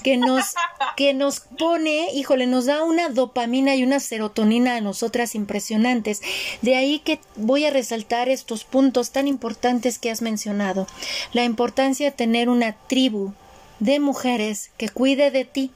[0.01, 0.55] que nos,
[0.97, 6.21] que nos pone, híjole, nos da una dopamina y una serotonina a nosotras impresionantes.
[6.63, 10.87] De ahí que voy a resaltar estos puntos tan importantes que has mencionado.
[11.31, 13.33] La importancia de tener una tribu
[13.77, 15.69] de mujeres que cuide de ti,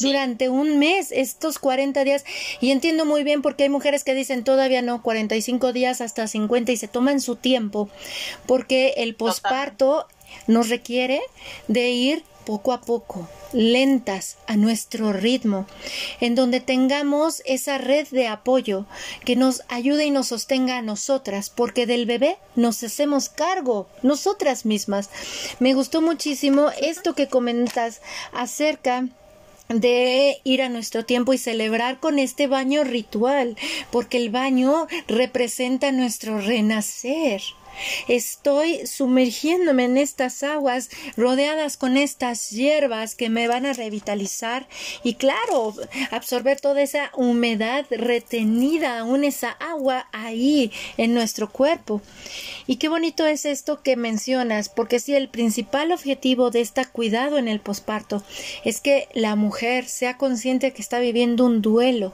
[0.00, 2.24] durante un mes, estos 40 días.
[2.60, 6.72] Y entiendo muy bien porque hay mujeres que dicen todavía no, 45 días hasta 50
[6.72, 7.88] y se toman su tiempo
[8.46, 10.06] porque el posparto
[10.46, 11.20] nos requiere
[11.68, 15.66] de ir poco a poco, lentas, a nuestro ritmo,
[16.20, 18.86] en donde tengamos esa red de apoyo
[19.24, 24.64] que nos ayude y nos sostenga a nosotras, porque del bebé nos hacemos cargo, nosotras
[24.66, 25.10] mismas.
[25.60, 28.00] Me gustó muchísimo esto que comentas
[28.32, 29.06] acerca
[29.70, 33.56] de ir a nuestro tiempo y celebrar con este baño ritual,
[33.92, 37.40] porque el baño representa nuestro renacer.
[38.08, 44.66] Estoy sumergiéndome en estas aguas rodeadas con estas hierbas que me van a revitalizar
[45.04, 45.74] y claro,
[46.10, 52.02] absorber toda esa humedad retenida aún esa agua ahí en nuestro cuerpo.
[52.66, 57.38] Y qué bonito es esto que mencionas, porque si el principal objetivo de este cuidado
[57.38, 58.22] en el posparto
[58.64, 62.12] es que la mujer sea consciente que está viviendo un duelo,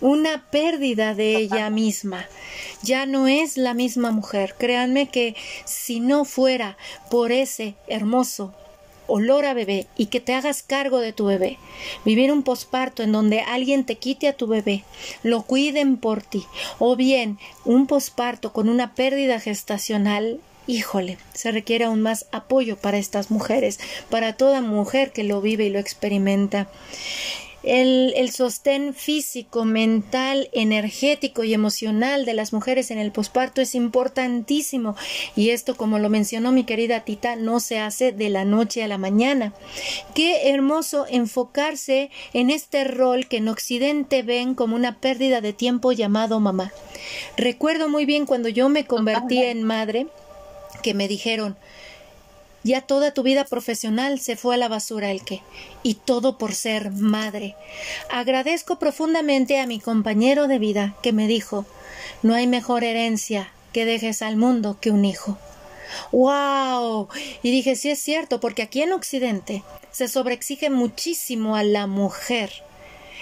[0.00, 2.26] una pérdida de ella misma.
[2.82, 4.54] Ya no es la misma mujer.
[4.58, 6.76] Créanme que si no fuera
[7.10, 8.54] por ese hermoso
[9.10, 11.58] olor a bebé y que te hagas cargo de tu bebé.
[12.04, 14.84] Vivir un posparto en donde alguien te quite a tu bebé,
[15.22, 16.46] lo cuiden por ti,
[16.78, 20.40] o bien un posparto con una pérdida gestacional.
[20.66, 25.64] Híjole, se requiere aún más apoyo para estas mujeres, para toda mujer que lo vive
[25.64, 26.68] y lo experimenta.
[27.62, 33.74] El, el, sostén físico, mental, energético y emocional de las mujeres en el posparto es
[33.74, 34.96] importantísimo
[35.36, 38.88] y esto, como lo mencionó mi querida Tita, no se hace de la noche a
[38.88, 39.52] la mañana.
[40.14, 45.92] Qué hermoso enfocarse en este rol que en Occidente ven como una pérdida de tiempo
[45.92, 46.72] llamado mamá.
[47.36, 50.06] Recuerdo muy bien cuando yo me convertí en madre
[50.82, 51.56] que me dijeron
[52.62, 55.42] ya toda tu vida profesional se fue a la basura el que,
[55.82, 57.56] y todo por ser madre.
[58.10, 61.66] Agradezco profundamente a mi compañero de vida que me dijo
[62.22, 65.38] no hay mejor herencia que dejes al mundo que un hijo.
[66.12, 67.08] ¡Wow!
[67.42, 72.50] Y dije, sí es cierto, porque aquí en Occidente se sobreexige muchísimo a la mujer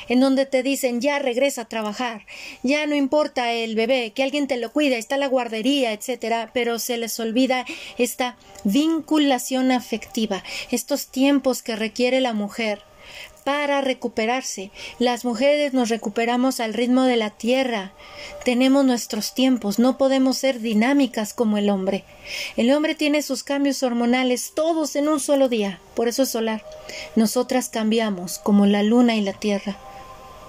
[0.08, 2.26] en donde te dicen ya regresa a trabajar,
[2.62, 6.78] ya no importa el bebé, que alguien te lo cuida, está la guardería, etcétera, pero
[6.78, 7.64] se les olvida
[7.98, 12.82] esta vinculación afectiva, estos tiempos que requiere la mujer
[13.48, 14.70] para recuperarse.
[14.98, 17.92] Las mujeres nos recuperamos al ritmo de la tierra.
[18.44, 22.04] Tenemos nuestros tiempos, no podemos ser dinámicas como el hombre.
[22.58, 26.62] El hombre tiene sus cambios hormonales todos en un solo día, por eso es solar.
[27.16, 29.78] Nosotras cambiamos como la luna y la tierra.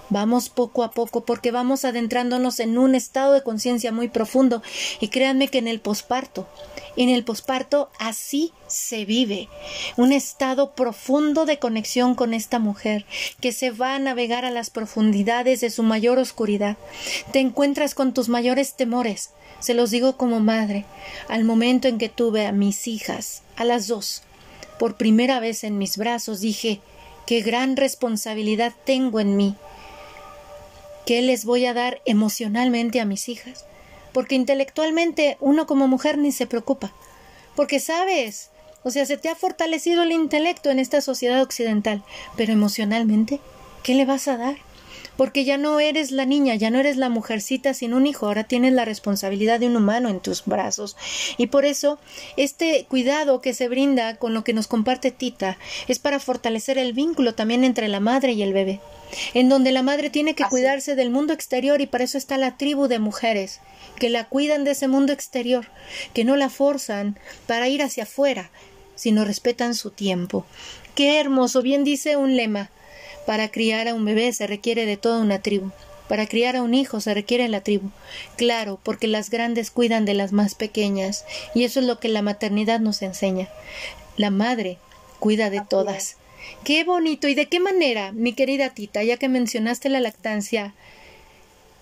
[0.09, 4.63] Vamos poco a poco porque vamos adentrándonos en un estado de conciencia muy profundo
[4.99, 6.47] y créanme que en el posparto,
[6.97, 9.49] en el posparto así se vive,
[9.97, 13.05] un estado profundo de conexión con esta mujer
[13.39, 16.77] que se va a navegar a las profundidades de su mayor oscuridad.
[17.31, 20.85] Te encuentras con tus mayores temores, se los digo como madre,
[21.27, 24.23] al momento en que tuve a mis hijas, a las dos,
[24.79, 26.81] por primera vez en mis brazos, dije,
[27.27, 29.55] qué gran responsabilidad tengo en mí
[31.09, 33.65] ¿Qué les voy a dar emocionalmente a mis hijas?
[34.13, 36.93] Porque intelectualmente uno como mujer ni se preocupa.
[37.55, 38.51] Porque sabes,
[38.83, 42.03] o sea, se te ha fortalecido el intelecto en esta sociedad occidental,
[42.37, 43.39] pero emocionalmente,
[43.81, 44.57] ¿qué le vas a dar?
[45.19, 48.45] Porque ya no eres la niña, ya no eres la mujercita sin un hijo, ahora
[48.45, 50.95] tienes la responsabilidad de un humano en tus brazos.
[51.35, 51.99] Y por eso,
[52.37, 55.57] este cuidado que se brinda con lo que nos comparte Tita
[55.89, 58.79] es para fortalecer el vínculo también entre la madre y el bebé,
[59.33, 62.55] en donde la madre tiene que cuidarse del mundo exterior y para eso está la
[62.55, 63.59] tribu de mujeres
[63.97, 65.67] que la cuidan de ese mundo exterior,
[66.13, 68.51] que no la forzan para ir hacia afuera,
[68.95, 70.45] sino respetan su tiempo.
[70.95, 72.69] Qué hermoso, bien dice un lema,
[73.25, 75.71] para criar a un bebé se requiere de toda una tribu.
[76.07, 77.91] Para criar a un hijo se requiere la tribu.
[78.35, 82.23] Claro, porque las grandes cuidan de las más pequeñas, y eso es lo que la
[82.23, 83.47] maternidad nos enseña.
[84.17, 84.79] La madre
[85.19, 86.17] cuida de todas.
[86.63, 87.27] Qué bonito.
[87.27, 90.73] ¿Y de qué manera, mi querida Tita, ya que mencionaste la lactancia,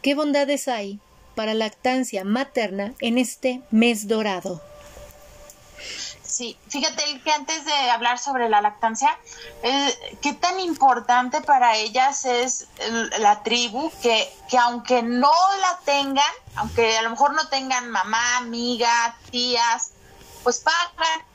[0.02, 1.00] qué bondades hay
[1.36, 4.62] para lactancia materna en este mes dorado?
[6.38, 9.10] Sí, fíjate que antes de hablar sobre la lactancia,
[9.64, 12.68] eh, qué tan importante para ellas es
[13.18, 18.38] la tribu, que, que aunque no la tengan, aunque a lo mejor no tengan mamá,
[18.38, 19.94] amiga, tías,
[20.44, 21.26] pues pagan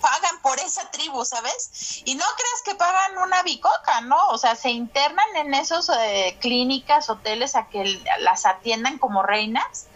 [0.00, 2.02] pagan por esa tribu, ¿sabes?
[2.04, 4.28] Y no creas que pagan una bicoca, ¿no?
[4.30, 9.86] O sea, se internan en esos eh, clínicas, hoteles a que las atiendan como reinas.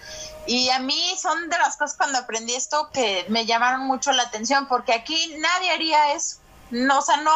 [0.47, 4.25] Y a mí son de las cosas cuando aprendí esto que me llamaron mucho la
[4.25, 6.39] atención, porque aquí nadie haría eso.
[6.71, 7.33] No, o sea, no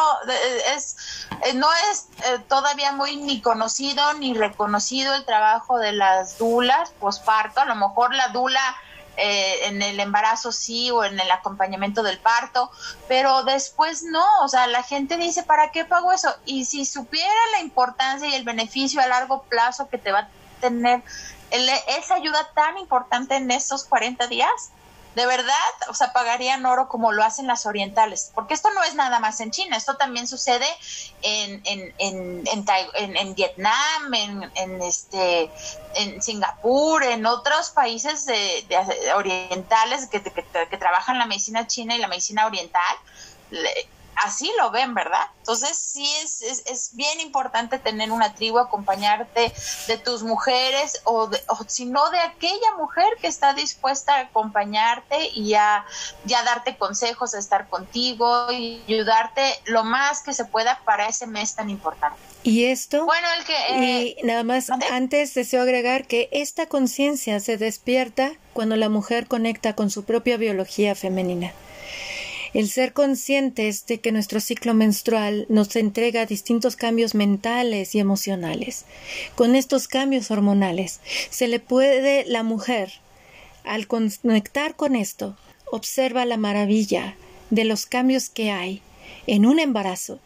[0.75, 6.39] es, eh, no es eh, todavía muy ni conocido ni reconocido el trabajo de las
[6.39, 7.61] dulas posparto.
[7.61, 8.75] A lo mejor la dula
[9.15, 12.71] eh, en el embarazo sí o en el acompañamiento del parto,
[13.07, 16.35] pero después no, o sea, la gente dice, ¿para qué pago eso?
[16.45, 20.29] Y si supiera la importancia y el beneficio a largo plazo que te va a
[20.61, 21.03] tener
[21.51, 24.71] esa ayuda tan importante en estos 40 días,
[25.15, 25.55] de verdad,
[25.89, 29.39] o sea, pagarían oro como lo hacen las orientales, porque esto no es nada más
[29.39, 30.67] en China, esto también sucede
[31.23, 32.43] en, en, en,
[32.93, 35.49] en, en Vietnam, en, este,
[35.95, 38.67] en Singapur, en otros países de,
[39.15, 42.95] orientales que, que, que trabajan la medicina china y la medicina oriental
[44.23, 45.27] así lo ven, ¿verdad?
[45.39, 49.53] Entonces sí es, es, bien importante tener una tribu, acompañarte
[49.87, 54.19] de tus mujeres o, de, o si no de aquella mujer que está dispuesta a
[54.21, 55.85] acompañarte y a,
[56.25, 61.55] darte consejos, a estar contigo y ayudarte lo más que se pueda para ese mes
[61.55, 62.17] tan importante.
[62.43, 67.57] Y esto, bueno, el que, y nada más antes deseo agregar que esta conciencia se
[67.57, 71.53] despierta cuando la mujer conecta con su propia biología femenina.
[72.57, 78.85] El ser conscientes de que nuestro ciclo menstrual nos entrega distintos cambios mentales y emocionales.
[79.35, 80.99] Con estos cambios hormonales
[81.29, 82.93] se le puede la mujer,
[83.63, 85.37] al conectar con esto,
[85.71, 87.15] observa la maravilla
[87.51, 88.81] de los cambios que hay
[89.27, 90.17] en un embarazo,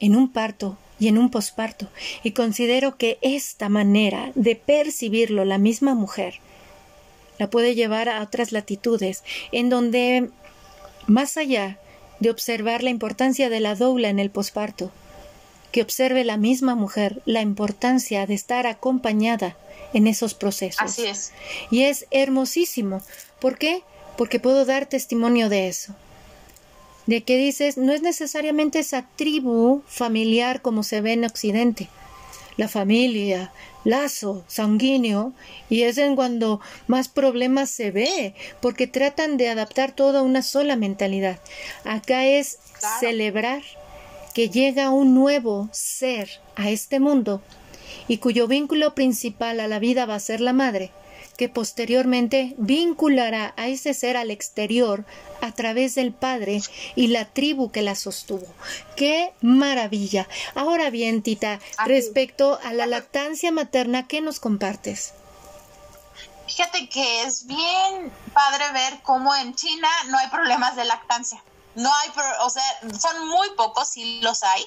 [0.00, 1.88] en un parto y en un posparto,
[2.24, 6.40] y considero que esta manera de percibirlo la misma mujer
[7.38, 10.30] la puede llevar a otras latitudes en donde
[11.06, 11.78] más allá
[12.20, 14.92] de observar la importancia de la doula en el posparto,
[15.72, 19.56] que observe la misma mujer la importancia de estar acompañada
[19.92, 20.82] en esos procesos.
[20.82, 21.32] Así es.
[21.70, 23.02] Y es hermosísimo.
[23.40, 23.82] ¿Por qué?
[24.16, 25.94] Porque puedo dar testimonio de eso.
[27.06, 31.88] De que dices, no es necesariamente esa tribu familiar como se ve en Occidente.
[32.56, 33.52] La familia,
[33.84, 35.32] lazo sanguíneo
[35.68, 40.42] y es en cuando más problemas se ve porque tratan de adaptar todo a una
[40.42, 41.38] sola mentalidad.
[41.84, 42.58] Acá es
[43.00, 43.62] celebrar
[44.34, 47.42] que llega un nuevo ser a este mundo
[48.08, 50.90] y cuyo vínculo principal a la vida va a ser la madre
[51.36, 55.04] que posteriormente vinculará a ese ser al exterior
[55.40, 56.62] a través del Padre
[56.94, 58.46] y la tribu que la sostuvo.
[58.96, 60.28] ¡Qué maravilla!
[60.54, 65.14] Ahora bien, Tita, respecto a la lactancia materna, ¿qué nos compartes?
[66.46, 71.42] Fíjate que es bien padre ver cómo en China no hay problemas de lactancia.
[71.74, 72.10] No hay,
[72.42, 72.62] o sea,
[72.98, 74.66] son muy pocos, sí los hay,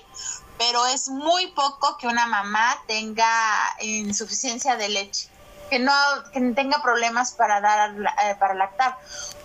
[0.58, 3.28] pero es muy poco que una mamá tenga
[3.82, 5.30] insuficiencia de leche
[5.70, 5.94] que no
[6.32, 8.98] que tenga problemas para dar eh, para lactar.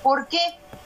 [0.02, 0.40] Porque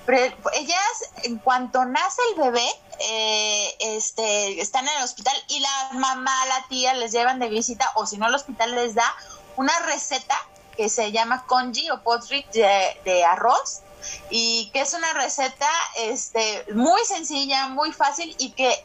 [0.06, 2.68] ellas en cuanto nace el bebé
[3.00, 7.90] eh, este están en el hospital y la mamá la tía les llevan de visita
[7.94, 9.14] o si no el hospital les da
[9.56, 10.36] una receta
[10.76, 13.80] que se llama congee o potri de, arroz
[14.28, 18.84] y que es una receta este muy sencilla, muy fácil y que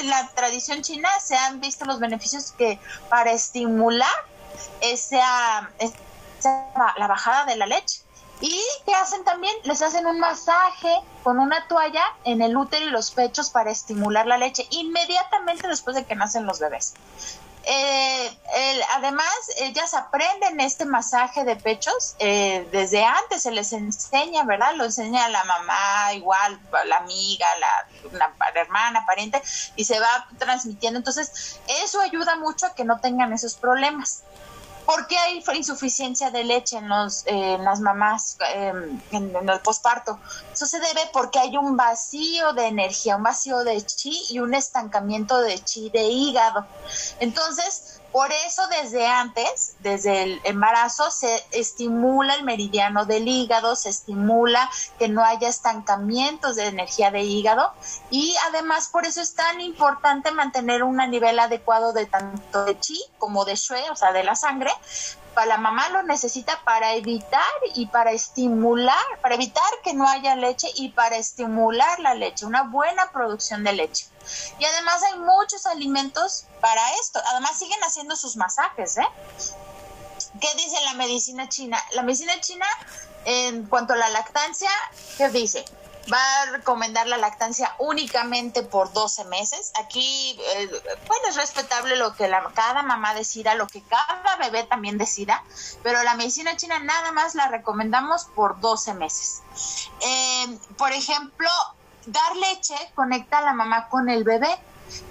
[0.00, 2.78] en la tradición china se han visto los beneficios que
[3.10, 4.08] para estimular
[4.80, 5.70] esa,
[6.96, 8.02] la bajada de la leche.
[8.40, 9.54] ¿Y qué hacen también?
[9.64, 10.94] Les hacen un masaje
[11.24, 15.96] con una toalla en el útero y los pechos para estimular la leche inmediatamente después
[15.96, 16.94] de que nacen los bebés.
[17.70, 18.38] Eh,
[18.94, 19.28] además,
[19.58, 24.74] ellas aprenden este masaje de pechos eh, desde antes, se les enseña, ¿verdad?
[24.74, 27.46] Lo enseña la mamá, igual, la amiga,
[28.12, 29.42] la hermana, pariente,
[29.76, 30.98] y se va transmitiendo.
[30.98, 34.22] Entonces, eso ayuda mucho a que no tengan esos problemas.
[34.88, 40.18] ¿Por qué hay insuficiencia de leche en, los, en las mamás em, en, el posparto?
[40.50, 44.54] Eso se debe porque hay un vacío de energía, un vacío de chi y un
[44.54, 46.66] estancamiento de chi de hígado.
[47.20, 53.90] Entonces, por eso desde antes, desde el embarazo, se estimula el meridiano del hígado, se
[53.90, 57.72] estimula que no haya estancamientos de energía de hígado
[58.10, 62.98] y además por eso es tan importante mantener un nivel adecuado de tanto de chi
[63.18, 64.70] como de shui, o sea, de la sangre,
[65.46, 67.42] la mamá lo necesita para evitar
[67.74, 72.64] y para estimular, para evitar que no haya leche y para estimular la leche, una
[72.64, 74.06] buena producción de leche.
[74.58, 77.20] Y además hay muchos alimentos para esto.
[77.30, 79.08] Además siguen haciendo sus masajes, ¿eh?
[80.40, 81.82] ¿Qué dice la medicina china?
[81.92, 82.66] La medicina china,
[83.24, 84.70] en cuanto a la lactancia,
[85.16, 85.64] ¿qué dice?
[86.12, 89.72] Va a recomendar la lactancia únicamente por 12 meses.
[89.82, 90.68] Aquí, eh,
[91.06, 95.42] bueno, es respetable lo que la, cada mamá decida, lo que cada bebé también decida,
[95.82, 99.42] pero la medicina china nada más la recomendamos por 12 meses.
[100.00, 101.48] Eh, por ejemplo,
[102.06, 104.58] dar leche conecta a la mamá con el bebé,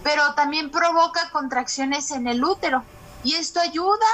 [0.04, 2.84] pero también provoca contracciones en el útero
[3.28, 4.08] y esto ayuda,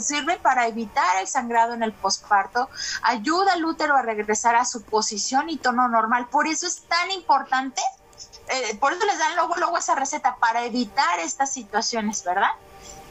[0.00, 2.68] sirve para evitar el sangrado en el posparto,
[3.02, 6.26] ayuda al útero a regresar a su posición y tono normal.
[6.26, 7.80] Por eso es tan importante,
[8.48, 12.50] eh, por eso les dan luego, luego esa receta, para evitar estas situaciones, ¿verdad?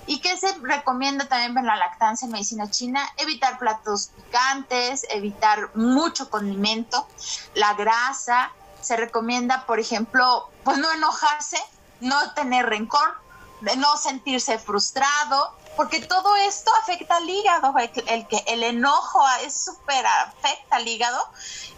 [0.06, 3.08] ¿Y qué se recomienda también para la lactancia en medicina china?
[3.16, 7.08] Evitar platos picantes, evitar mucho condimento,
[7.54, 8.52] la grasa.
[8.82, 11.58] Se recomienda, por ejemplo, pues no enojarse,
[12.02, 13.16] no tener rencor,
[13.62, 20.06] no sentirse frustrado, porque todo esto afecta al hígado, el, que el enojo es súper
[20.06, 21.24] afecta al hígado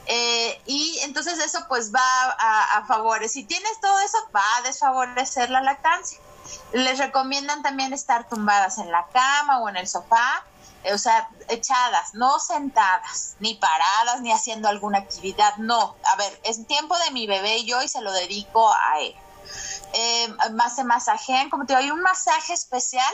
[0.06, 2.00] eh, y entonces eso pues va
[2.40, 6.20] a, a favorecer, si tienes todo eso va a desfavorecer la lactancia.
[6.72, 10.44] Les recomiendan también estar tumbadas en la cama o en el sofá,
[10.84, 15.96] eh, o sea, echadas, no sentadas, ni paradas, ni haciendo alguna actividad, no.
[16.12, 19.16] A ver, es tiempo de mi bebé y yo y se lo dedico a él.
[19.94, 23.14] Eh, más se masajean, como te digo, hay un masaje especial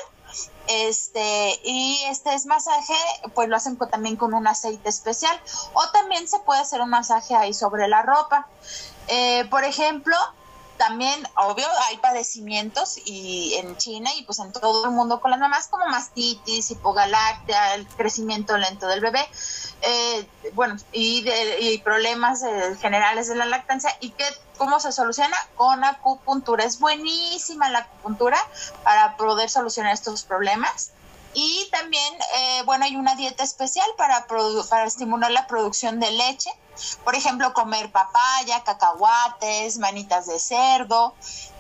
[0.68, 2.96] este y este es masaje
[3.34, 5.40] pues lo hacen también con un aceite especial
[5.74, 8.48] o también se puede hacer un masaje ahí sobre la ropa.
[9.08, 10.18] Eh, por ejemplo
[10.78, 15.40] también, obvio, hay padecimientos y en China y pues en todo el mundo con las
[15.40, 19.26] mamás como mastitis, hipogaláctea, el crecimiento lento del bebé,
[19.82, 24.26] eh, bueno, y, de, problemas eh, generales de la lactancia y que
[24.58, 26.64] cómo se soluciona con acupuntura.
[26.64, 28.38] Es buenísima la acupuntura
[28.84, 30.92] para poder solucionar estos problemas.
[31.34, 36.50] Y también, eh, bueno, hay una dieta especial para, para estimular la producción de leche
[37.04, 41.14] por ejemplo, comer papaya, cacahuates, manitas de cerdo,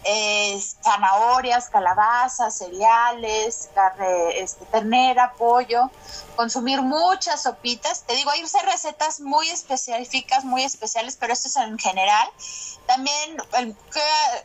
[0.03, 5.89] eh, zanahorias, calabazas, cereales, carne, este, ternera, pollo,
[6.35, 8.03] consumir muchas sopitas.
[8.03, 12.29] Te digo, hay recetas muy específicas, muy especiales, pero esto es en general.
[12.85, 13.37] También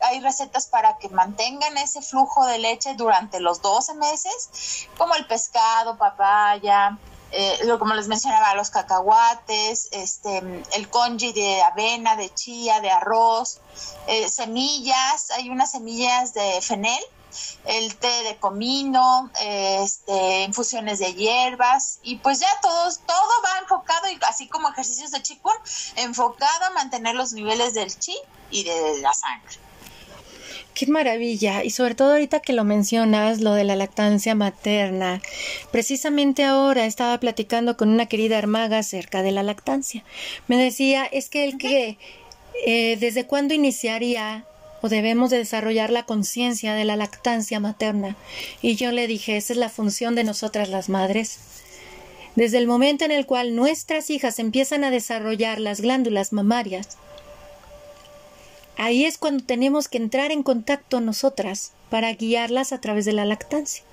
[0.00, 5.26] hay recetas para que mantengan ese flujo de leche durante los 12 meses, como el
[5.26, 6.96] pescado, papaya,
[7.32, 10.38] eh, como les mencionaba, los cacahuates, este,
[10.72, 13.60] el congee de avena, de chía, de arroz,
[14.06, 17.02] eh, semillas, hay unas semillas de fenel,
[17.64, 24.10] el té de comino, este, infusiones de hierbas y pues ya todo, todo va enfocado,
[24.10, 25.54] y así como ejercicios de chikun,
[25.96, 28.16] enfocado a mantener los niveles del chi
[28.50, 29.69] y de la sangre.
[30.80, 31.62] Qué maravilla.
[31.62, 35.20] Y sobre todo ahorita que lo mencionas, lo de la lactancia materna.
[35.70, 40.04] Precisamente ahora estaba platicando con una querida hermaga acerca de la lactancia.
[40.48, 41.98] Me decía, es que el que,
[42.64, 44.46] eh, ¿desde cuándo iniciaría
[44.80, 48.16] o debemos de desarrollar la conciencia de la lactancia materna?
[48.62, 51.40] Y yo le dije, esa es la función de nosotras las madres.
[52.36, 56.96] Desde el momento en el cual nuestras hijas empiezan a desarrollar las glándulas mamarias,
[58.82, 63.26] Ahí es cuando tenemos que entrar en contacto nosotras para guiarlas a través de la
[63.26, 63.84] lactancia.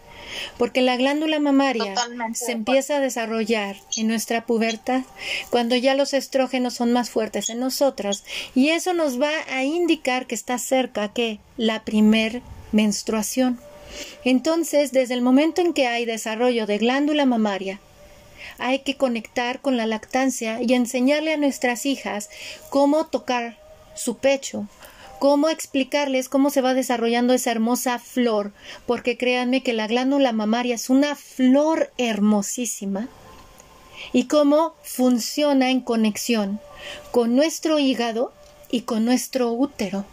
[0.58, 1.94] Porque la glándula mamaria
[2.34, 5.02] se empieza a desarrollar en nuestra pubertad
[5.50, 8.24] cuando ya los estrógenos son más fuertes en nosotras
[8.56, 13.60] y eso nos va a indicar que está cerca que la primer menstruación.
[14.24, 17.82] Entonces, desde el momento en que hay desarrollo de glándula mamaria,
[18.58, 22.30] hay que conectar con la lactancia y enseñarle a nuestras hijas
[22.70, 23.58] cómo tocar
[23.98, 24.68] su pecho,
[25.20, 28.52] cómo explicarles cómo se va desarrollando esa hermosa flor,
[28.86, 33.08] porque créanme que la glándula mamaria es una flor hermosísima
[34.14, 36.60] y cómo funciona en conexión
[37.12, 38.34] con nuestro hígado
[38.70, 40.06] y con nuestro útero.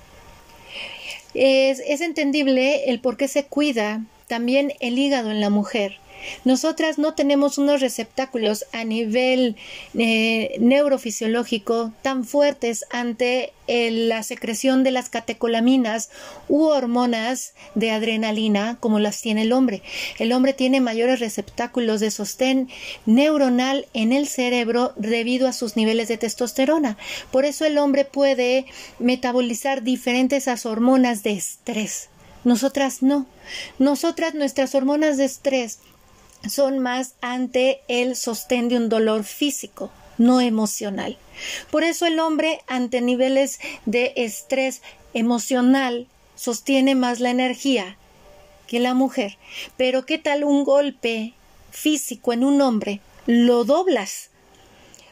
[1.35, 5.99] Es, entendible el por qué se cuida también el hígado en la mujer
[6.45, 9.57] nosotras no tenemos unos receptáculos a nivel
[9.99, 16.11] eh, neurofisiológico tan fuertes ante la secreción de las catecolaminas
[16.49, 19.83] u hormonas de adrenalina como las tiene el hombre.
[20.19, 22.69] El hombre tiene mayores receptáculos de sostén
[23.07, 26.99] neuronal en el cerebro debido a sus niveles de testosterona.
[27.31, 28.67] Por eso el hombre puede
[28.99, 32.09] metabolizar diferentes hormonas de estrés.
[32.45, 33.27] Nosotras no.
[33.79, 35.79] Nosotras nuestras hormonas de estrés
[36.49, 41.19] son más ante el sostén de un dolor físico, no emocional.
[41.71, 44.83] Por eso el hombre ante niveles de estrés
[45.13, 47.97] emocional sostiene más la energía
[48.67, 49.39] que la mujer.
[49.77, 51.35] Pero ¿qué tal un golpe
[51.71, 53.01] físico en un hombre?
[53.27, 54.31] Lo doblas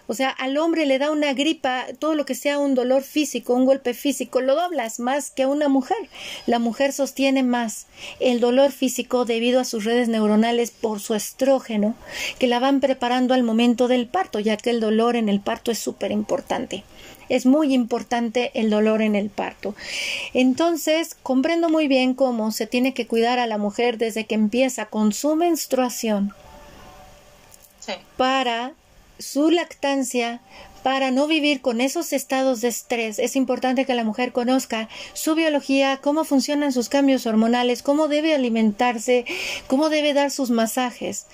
[0.06, 3.54] o sea, al hombre le da una gripa, todo lo que sea un dolor físico,
[3.54, 6.08] un golpe físico, lo doblas más que a una mujer.
[6.46, 7.86] La mujer sostiene más
[8.20, 11.94] el dolor físico debido a sus redes neuronales por su estrógeno,
[12.38, 15.70] que la van preparando al momento del parto, ya que el dolor en el parto
[15.70, 16.84] es súper importante.
[17.28, 19.74] Es muy importante el dolor en el parto.
[20.34, 24.86] Entonces, comprendo muy bien cómo se tiene que cuidar a la mujer desde que empieza
[24.86, 26.34] con su menstruación
[28.16, 28.74] para
[29.22, 30.40] su lactancia
[30.82, 35.34] para no vivir con esos estados de estrés, es importante que la mujer conozca su
[35.34, 39.24] biología, cómo funcionan sus cambios hormonales, cómo debe alimentarse,
[39.68, 41.26] cómo debe dar sus masajes.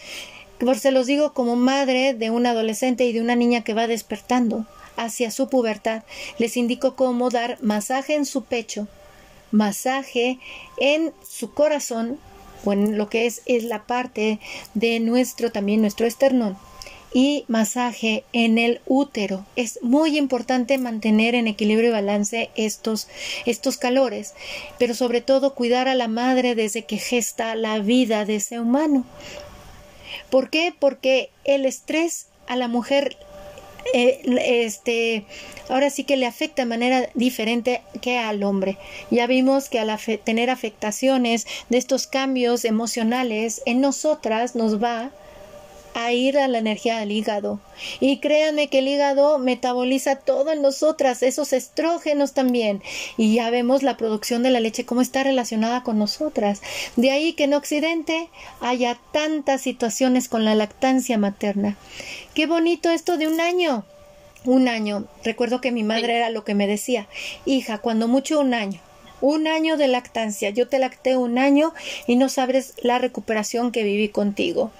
[0.61, 3.87] Por se los digo como madre de un adolescente y de una niña que va
[3.87, 4.67] despertando
[4.97, 6.03] hacia su pubertad,
[6.39, 8.87] les indico cómo dar masaje en su pecho,
[9.51, 10.39] masaje
[10.77, 12.19] en su corazón
[12.65, 14.41] o en lo que es, es la parte
[14.75, 16.59] de nuestro también nuestro esternón
[17.13, 19.47] y masaje en el útero.
[19.57, 23.09] Es muy importante mantener en equilibrio y balance estos,
[23.47, 24.35] estos calores,
[24.79, 29.05] pero sobre todo cuidar a la madre desde que gesta la vida de ese humano.
[30.31, 30.75] ¿Por qué?
[30.79, 33.17] Porque el estrés a la mujer
[33.95, 34.21] eh,
[34.67, 35.25] este,
[35.69, 38.77] ahora sí que le afecta de manera diferente que al hombre.
[39.11, 45.11] Ya vimos que al tener afectaciones de estos cambios emocionales en nosotras nos va a
[46.13, 47.61] ir a la energía del hígado.
[48.01, 52.83] Y créanme que el hígado metaboliza todo en nosotras, esos estrógenos también.
[53.17, 56.63] Y ya vemos la producción de la leche, cómo está relacionada con nosotras.
[56.97, 58.29] De ahí que en Occidente
[58.61, 61.77] haya tantas situaciones con la lactancia materna.
[62.35, 63.85] Qué bonito esto de un año.
[64.45, 65.05] Un año.
[65.25, 67.09] Recuerdo que mi madre era lo que me decía,
[67.45, 68.81] hija, cuando mucho un año
[69.21, 70.51] un año de lactancia.
[70.51, 71.75] Yo te lacté un año
[72.07, 74.71] y no sabes la recuperación que viví contigo.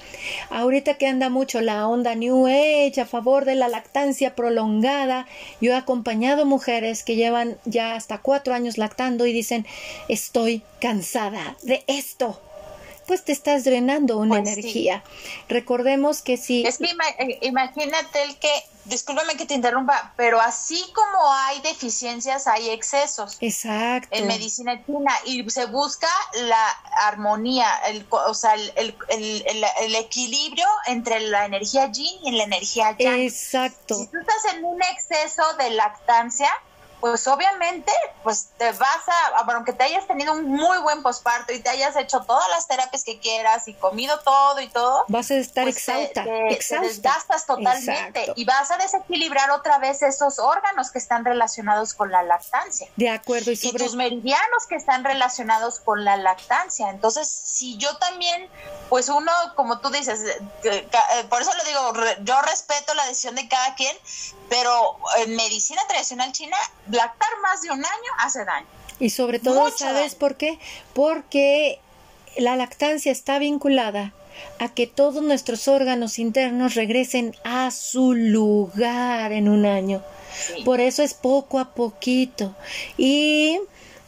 [0.51, 5.27] Ahorita que anda mucho la onda New Age a favor de la lactancia prolongada,
[5.61, 9.67] yo he acompañado mujeres que llevan ya hasta cuatro años lactando y dicen
[10.09, 12.41] estoy cansada de esto
[13.09, 15.03] pues te estás drenando una pues energía.
[15.49, 16.65] Recordemos que si...
[16.65, 16.85] Es que
[17.19, 18.53] eh, imagínate el que,
[18.85, 23.39] discúlpame que te interrumpa, pero así como hay deficiencias, hay excesos.
[23.41, 24.09] Exacto.
[24.13, 26.69] En medicina china y se busca la
[27.09, 32.95] armonía, el, o sea, el, el, el, equilibrio entre la energía yin y la energía
[32.99, 33.21] yang.
[33.21, 33.95] Exacto.
[33.95, 36.51] Si tú estás en un exceso de lactancia,
[37.01, 37.93] pues obviamente,
[38.23, 41.97] pues te vas a, aunque te hayas tenido un muy buen posparto y te hayas
[41.97, 45.77] hecho todas las terapias que quieras y comido todo y todo, vas a estar pues
[45.77, 51.95] exhausta, te, desgastas totalmente y vas a desequilibrar otra vez esos órganos que están relacionados
[51.95, 52.89] con la lactancia.
[52.97, 53.85] De acuerdo, y, sobre...
[53.85, 56.91] tus meridianos que están relacionados con la lactancia.
[56.91, 58.49] Entonces, si yo también,
[58.89, 61.93] pues uno, como tú dices, eh, eh, por eso lo digo,
[62.23, 63.97] yo respeto la decisión de cada quien,
[64.49, 66.57] pero en medicina tradicional china,
[66.91, 68.67] lactar más de un año hace daño.
[69.01, 70.59] Y sobre todo, ¿sabes por qué?
[70.93, 71.79] Porque
[72.37, 74.13] la lactancia está vinculada
[74.59, 80.03] a que todos nuestros órganos internos regresen a su lugar en un año.
[80.65, 82.55] Por eso es poco a poquito.
[82.97, 83.61] Y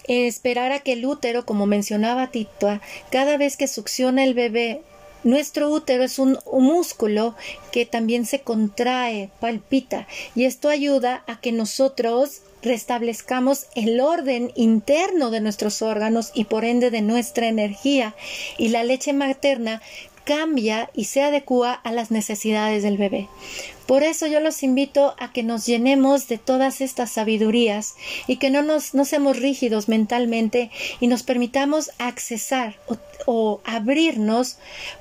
[0.05, 4.83] esperar a que el útero, como mencionaba Tito, cada vez que succiona el bebé,
[5.22, 7.37] nuestro útero es un, músculo
[7.72, 15.31] que también se contrae, palpita, y esto ayuda a que nosotros restablezcamos el orden interno
[15.31, 18.15] de nuestros órganos y por ende de nuestra energía.
[18.59, 19.81] Y la leche materna
[20.25, 23.29] cambia y se adecua a las necesidades del bebé.
[23.87, 27.95] Por eso yo los invito a que nos llenemos de todas estas sabidurías
[28.29, 32.97] y que no nos no seamos rígidos mentalmente y nos permitamos accesar o,
[33.27, 34.59] o abrirnos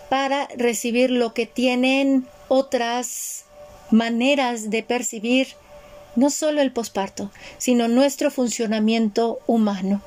[0.09, 3.45] para recibir lo que tienen otras
[3.91, 5.49] maneras de percibir
[6.15, 10.01] no solo el posparto, sino nuestro funcionamiento humano.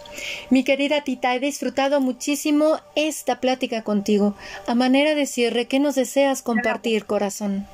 [0.51, 4.35] Mi querida Tita, he disfrutado muchísimo esta plática contigo.
[4.67, 7.67] A manera de cierre, ¿qué nos deseas compartir, corazón?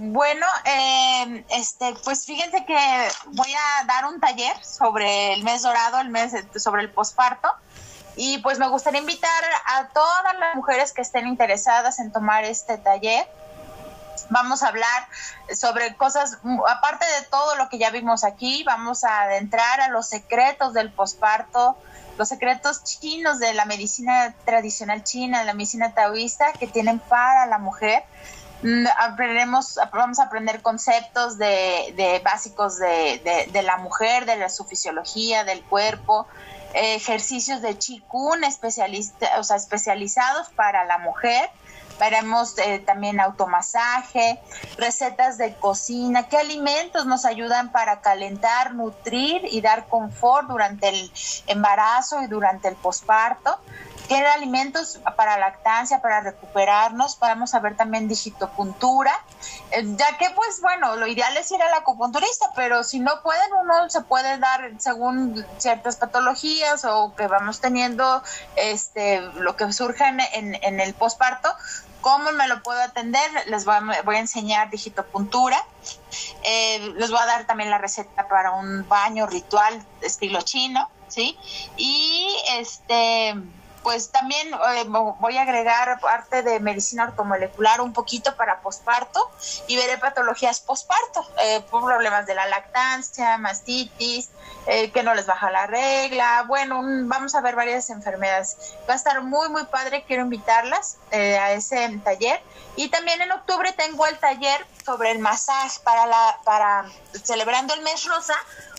[0.00, 5.98] Bueno, eh, este, pues fíjense que voy a dar un taller sobre el mes dorado,
[5.98, 7.48] el mes sobre el posparto.
[8.14, 12.78] Y pues me gustaría invitar a todas las mujeres que estén interesadas en tomar este
[12.78, 13.26] taller
[14.30, 15.08] Vamos a hablar
[15.54, 20.06] sobre cosas, aparte de todo lo que ya vimos aquí, vamos a adentrar a los
[20.06, 21.78] secretos del posparto,
[22.18, 27.46] los secretos chinos de la medicina tradicional china, de la medicina taoísta que tienen para
[27.46, 28.04] la mujer.
[28.62, 35.62] Mm, aprenderemos, vamos a aprender conceptos de, básicos de, la mujer, de su fisiología, del
[35.62, 36.26] cuerpo,
[36.74, 41.48] ejercicios de chikun especialista, o sea, especializados para la mujer
[41.98, 44.40] veremos eh, también automasaje,
[44.76, 51.12] recetas de cocina, qué alimentos nos ayudan para calentar, nutrir y dar confort durante el
[51.46, 53.58] embarazo y durante el posparto.
[54.08, 57.18] tiene alimentos para lactancia, para recuperarnos.
[57.18, 59.12] Vamos a ver también digitopuntura,
[59.70, 63.52] eh, ya que pues bueno, lo ideal es ir al acupunturista, pero si no pueden,
[63.60, 68.22] uno se puede dar según ciertas patologías o que vamos teniendo
[68.56, 71.54] este lo que surge en, en el posparto,
[72.00, 73.30] ¿Cómo me lo puedo atender?
[73.46, 75.62] Les voy a, enseñar digitopuntura.
[76.44, 81.38] Eh, les voy a dar también la receta para un baño ritual estilo chino, ¿sí?
[81.76, 83.34] Y este
[83.82, 89.30] pues también eh, voy a agregar parte de medicina ortomolecular un poquito para posparto
[89.66, 94.30] y veré patologías posparto, eh, problemas de la lactancia, mastitis,
[94.66, 98.56] eh, que no les baja la regla, bueno, vamos a ver varias enfermedades.
[98.88, 102.40] Va a estar muy, muy padre, quiero invitarlas a ese taller.
[102.76, 106.84] Y también en octubre tengo el taller sobre el masaje para la, para
[107.24, 108.34] celebrando el mes rosa,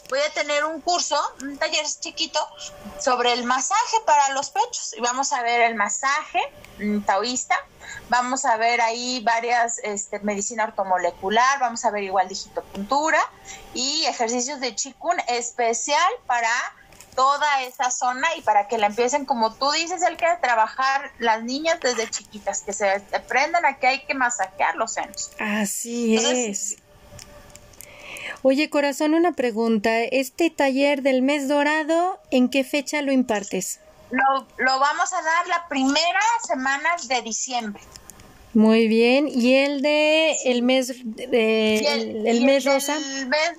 [0.10, 2.40] voy a tener un curso, un taller chiquito
[3.00, 6.40] sobre el masaje para los pechos y vamos a ver el masaje
[6.80, 7.56] mm, taoísta,
[8.10, 13.20] vamos a ver ahí varias este, medicina ortomolecular, vamos a ver igual digitopuntura
[13.74, 16.50] y ejercicios de chikun especial para
[17.16, 21.44] toda esa zona y para que la empiecen, como tú dices, el que trabajar las
[21.44, 25.32] niñas desde chiquitas, que se aprendan a que hay que masajear los senos.
[25.38, 26.78] Así es.
[28.42, 30.00] Oye, corazón, una pregunta.
[30.00, 33.82] ¿Este taller del mes dorado, en qué fecha lo impartes?
[34.12, 37.82] Lo, lo vamos a dar la primera semana de diciembre.
[38.54, 39.28] Muy bien.
[39.28, 41.78] ¿Y el de el mes de
[42.26, 42.96] el, mes rosa?
[42.96, 43.52] El, mes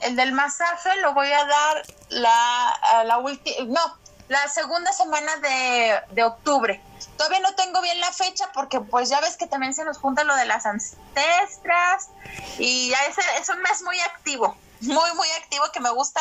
[0.00, 3.98] el, del masaje lo voy a dar la, la última, no,
[4.28, 6.80] la segunda semana de, de octubre.
[7.16, 10.24] Todavía no tengo bien la fecha porque pues ya ves que también se nos junta
[10.24, 12.10] lo de las ancestras
[12.58, 16.20] y ya es, es un mes muy activo, muy muy activo que me gusta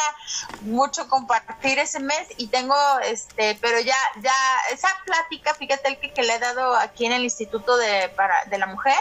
[0.60, 4.34] mucho compartir ese mes y tengo este, pero ya ya
[4.72, 8.46] esa plática, fíjate el que, que le he dado aquí en el Instituto de para
[8.46, 8.98] de la Mujer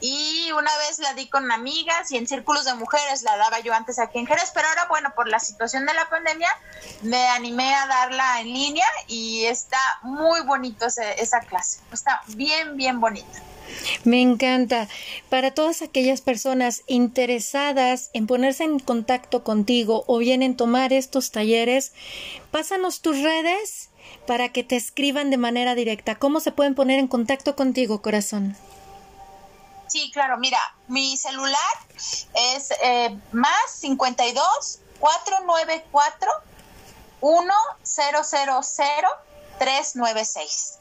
[0.00, 3.72] y una vez la di con amigas y en círculos de mujeres la daba yo
[3.72, 6.50] antes aquí en Jerez, pero ahora bueno, por la situación de la pandemia
[7.02, 13.00] me animé a darla en línea y está muy bonito esa clase, está bien, bien
[13.00, 13.42] bonita.
[14.04, 14.88] Me encanta.
[15.28, 21.32] Para todas aquellas personas interesadas en ponerse en contacto contigo o bien en tomar estos
[21.32, 21.92] talleres,
[22.52, 23.90] pásanos tus redes
[24.26, 26.14] para que te escriban de manera directa.
[26.14, 28.56] ¿Cómo se pueden poner en contacto contigo, corazón?
[29.96, 31.78] Sí, claro, mira, mi celular
[32.34, 36.30] es eh, más 52 494
[37.22, 37.50] 1000
[39.58, 40.78] 396.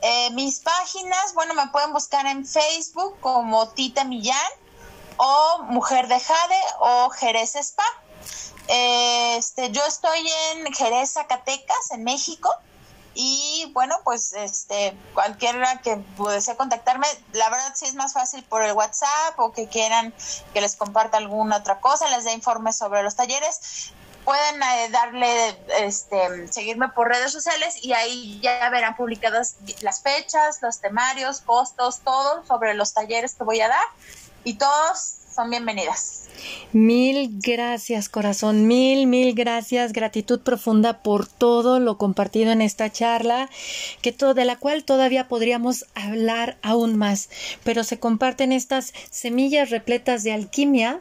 [0.00, 4.52] Eh, mis páginas, bueno, me pueden buscar en Facebook como Tita Millán
[5.18, 7.84] o Mujer de Jade o Jerez Spa.
[8.68, 12.48] este, yo estoy en Jerez, Zacatecas, en México.
[13.14, 18.62] Y bueno, pues este cualquiera que desee contactarme, la verdad sí es más fácil por
[18.62, 20.12] el WhatsApp o que quieran
[20.52, 23.92] que les comparta alguna otra cosa, les dé informes sobre los talleres.
[24.24, 30.62] Pueden eh, darle, este, seguirme por redes sociales y ahí ya verán publicadas las fechas,
[30.62, 33.86] los temarios, costos, todo sobre los talleres que voy a dar
[34.42, 36.24] y todos son bienvenidas.
[36.72, 43.48] Mil gracias, corazón, mil, mil gracias, gratitud profunda por todo lo compartido en esta charla,
[44.02, 47.30] que todo, de la cual todavía podríamos hablar aún más,
[47.62, 51.00] pero se comparten estas semillas repletas de alquimia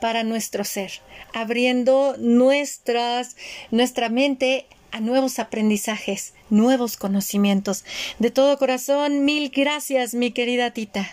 [0.00, 0.92] para nuestro ser,
[1.34, 3.36] abriendo nuestras,
[3.70, 7.84] nuestra mente a nuevos aprendizajes, nuevos conocimientos.
[8.18, 11.08] De todo corazón, mil gracias, mi querida Tita.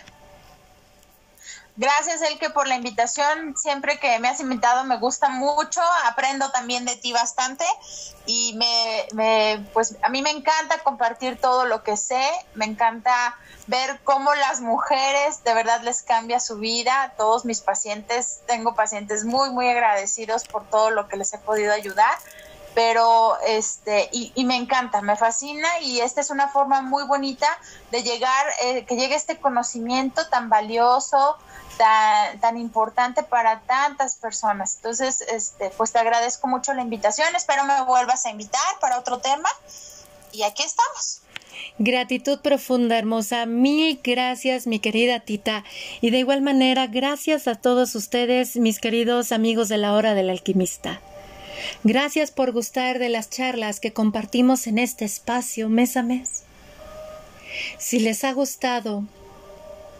[1.80, 3.56] Gracias, Elke, por la invitación.
[3.56, 5.80] Siempre que me has invitado me gusta mucho.
[6.06, 7.64] Aprendo también de ti bastante.
[8.26, 12.20] Y me, me, pues a mí me encanta compartir todo lo que sé.
[12.54, 13.36] Me encanta
[13.68, 17.14] ver cómo las mujeres de verdad les cambia su vida.
[17.16, 21.72] Todos mis pacientes, tengo pacientes muy, muy agradecidos por todo lo que les he podido
[21.72, 22.18] ayudar
[22.74, 27.48] pero este y, y, me encanta, me fascina y esta es una forma muy bonita
[27.90, 31.36] de llegar, eh, que llegue este conocimiento tan valioso,
[31.78, 34.76] tan, tan importante para tantas personas.
[34.76, 39.18] Entonces, este, pues te agradezco mucho la invitación, espero me vuelvas a invitar para otro
[39.20, 39.48] tema
[40.32, 41.22] y aquí estamos.
[41.78, 43.46] Gratitud profunda, hermosa.
[43.46, 45.64] Mil gracias, mi querida Tita.
[46.00, 50.30] Y de igual manera, gracias a todos ustedes, mis queridos amigos de la hora del
[50.30, 51.00] alquimista.
[51.84, 56.44] Gracias por gustar de las charlas que compartimos en este espacio mes a mes.
[57.78, 59.04] Si les ha gustado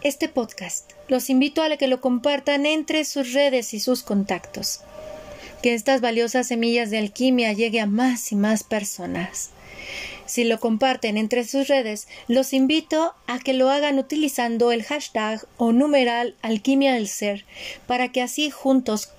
[0.01, 4.81] este podcast, los invito a que lo compartan entre sus redes y sus contactos.
[5.61, 9.49] Que estas valiosas semillas de alquimia llegue a más y más personas.
[10.25, 15.45] Si lo comparten entre sus redes, los invito a que lo hagan utilizando el hashtag
[15.57, 17.45] o numeral alquimia del ser,
[17.87, 19.09] para que así juntos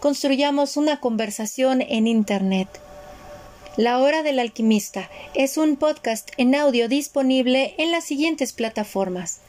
[0.00, 2.68] construyamos una conversación en Internet.
[3.76, 9.40] La Hora del Alquimista es un podcast en audio disponible en las siguientes plataformas: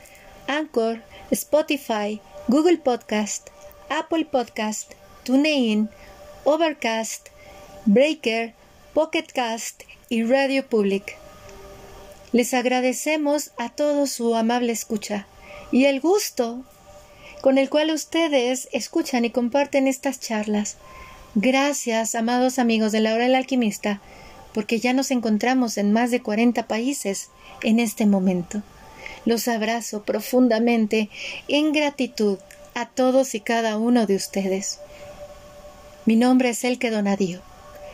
[0.47, 3.49] Anchor, Spotify, Google Podcast,
[3.89, 4.93] Apple Podcast,
[5.23, 5.89] TuneIn,
[6.43, 7.29] Overcast,
[7.85, 8.53] Breaker,
[8.93, 11.17] Pocket Cast y Radio Public.
[12.31, 15.27] Les agradecemos a todos su amable escucha
[15.71, 16.63] y el gusto
[17.41, 20.77] con el cual ustedes escuchan y comparten estas charlas.
[21.35, 24.01] Gracias, amados amigos de la hora del alquimista,
[24.53, 27.29] porque ya nos encontramos en más de 40 países
[27.61, 28.63] en este momento.
[29.26, 31.09] Los abrazo profundamente
[31.47, 32.38] en gratitud
[32.73, 34.80] a todos y cada uno de ustedes.
[36.05, 37.41] Mi nombre es Elke Donadío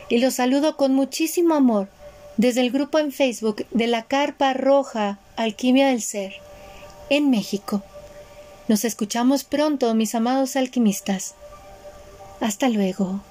[0.08, 1.88] y los saludo con muchísimo amor
[2.36, 6.34] desde el grupo en Facebook de la Carpa Roja Alquimia del Ser
[7.08, 7.82] en México.
[8.68, 11.34] Nos escuchamos pronto, mis amados alquimistas.
[12.40, 13.22] Hasta luego.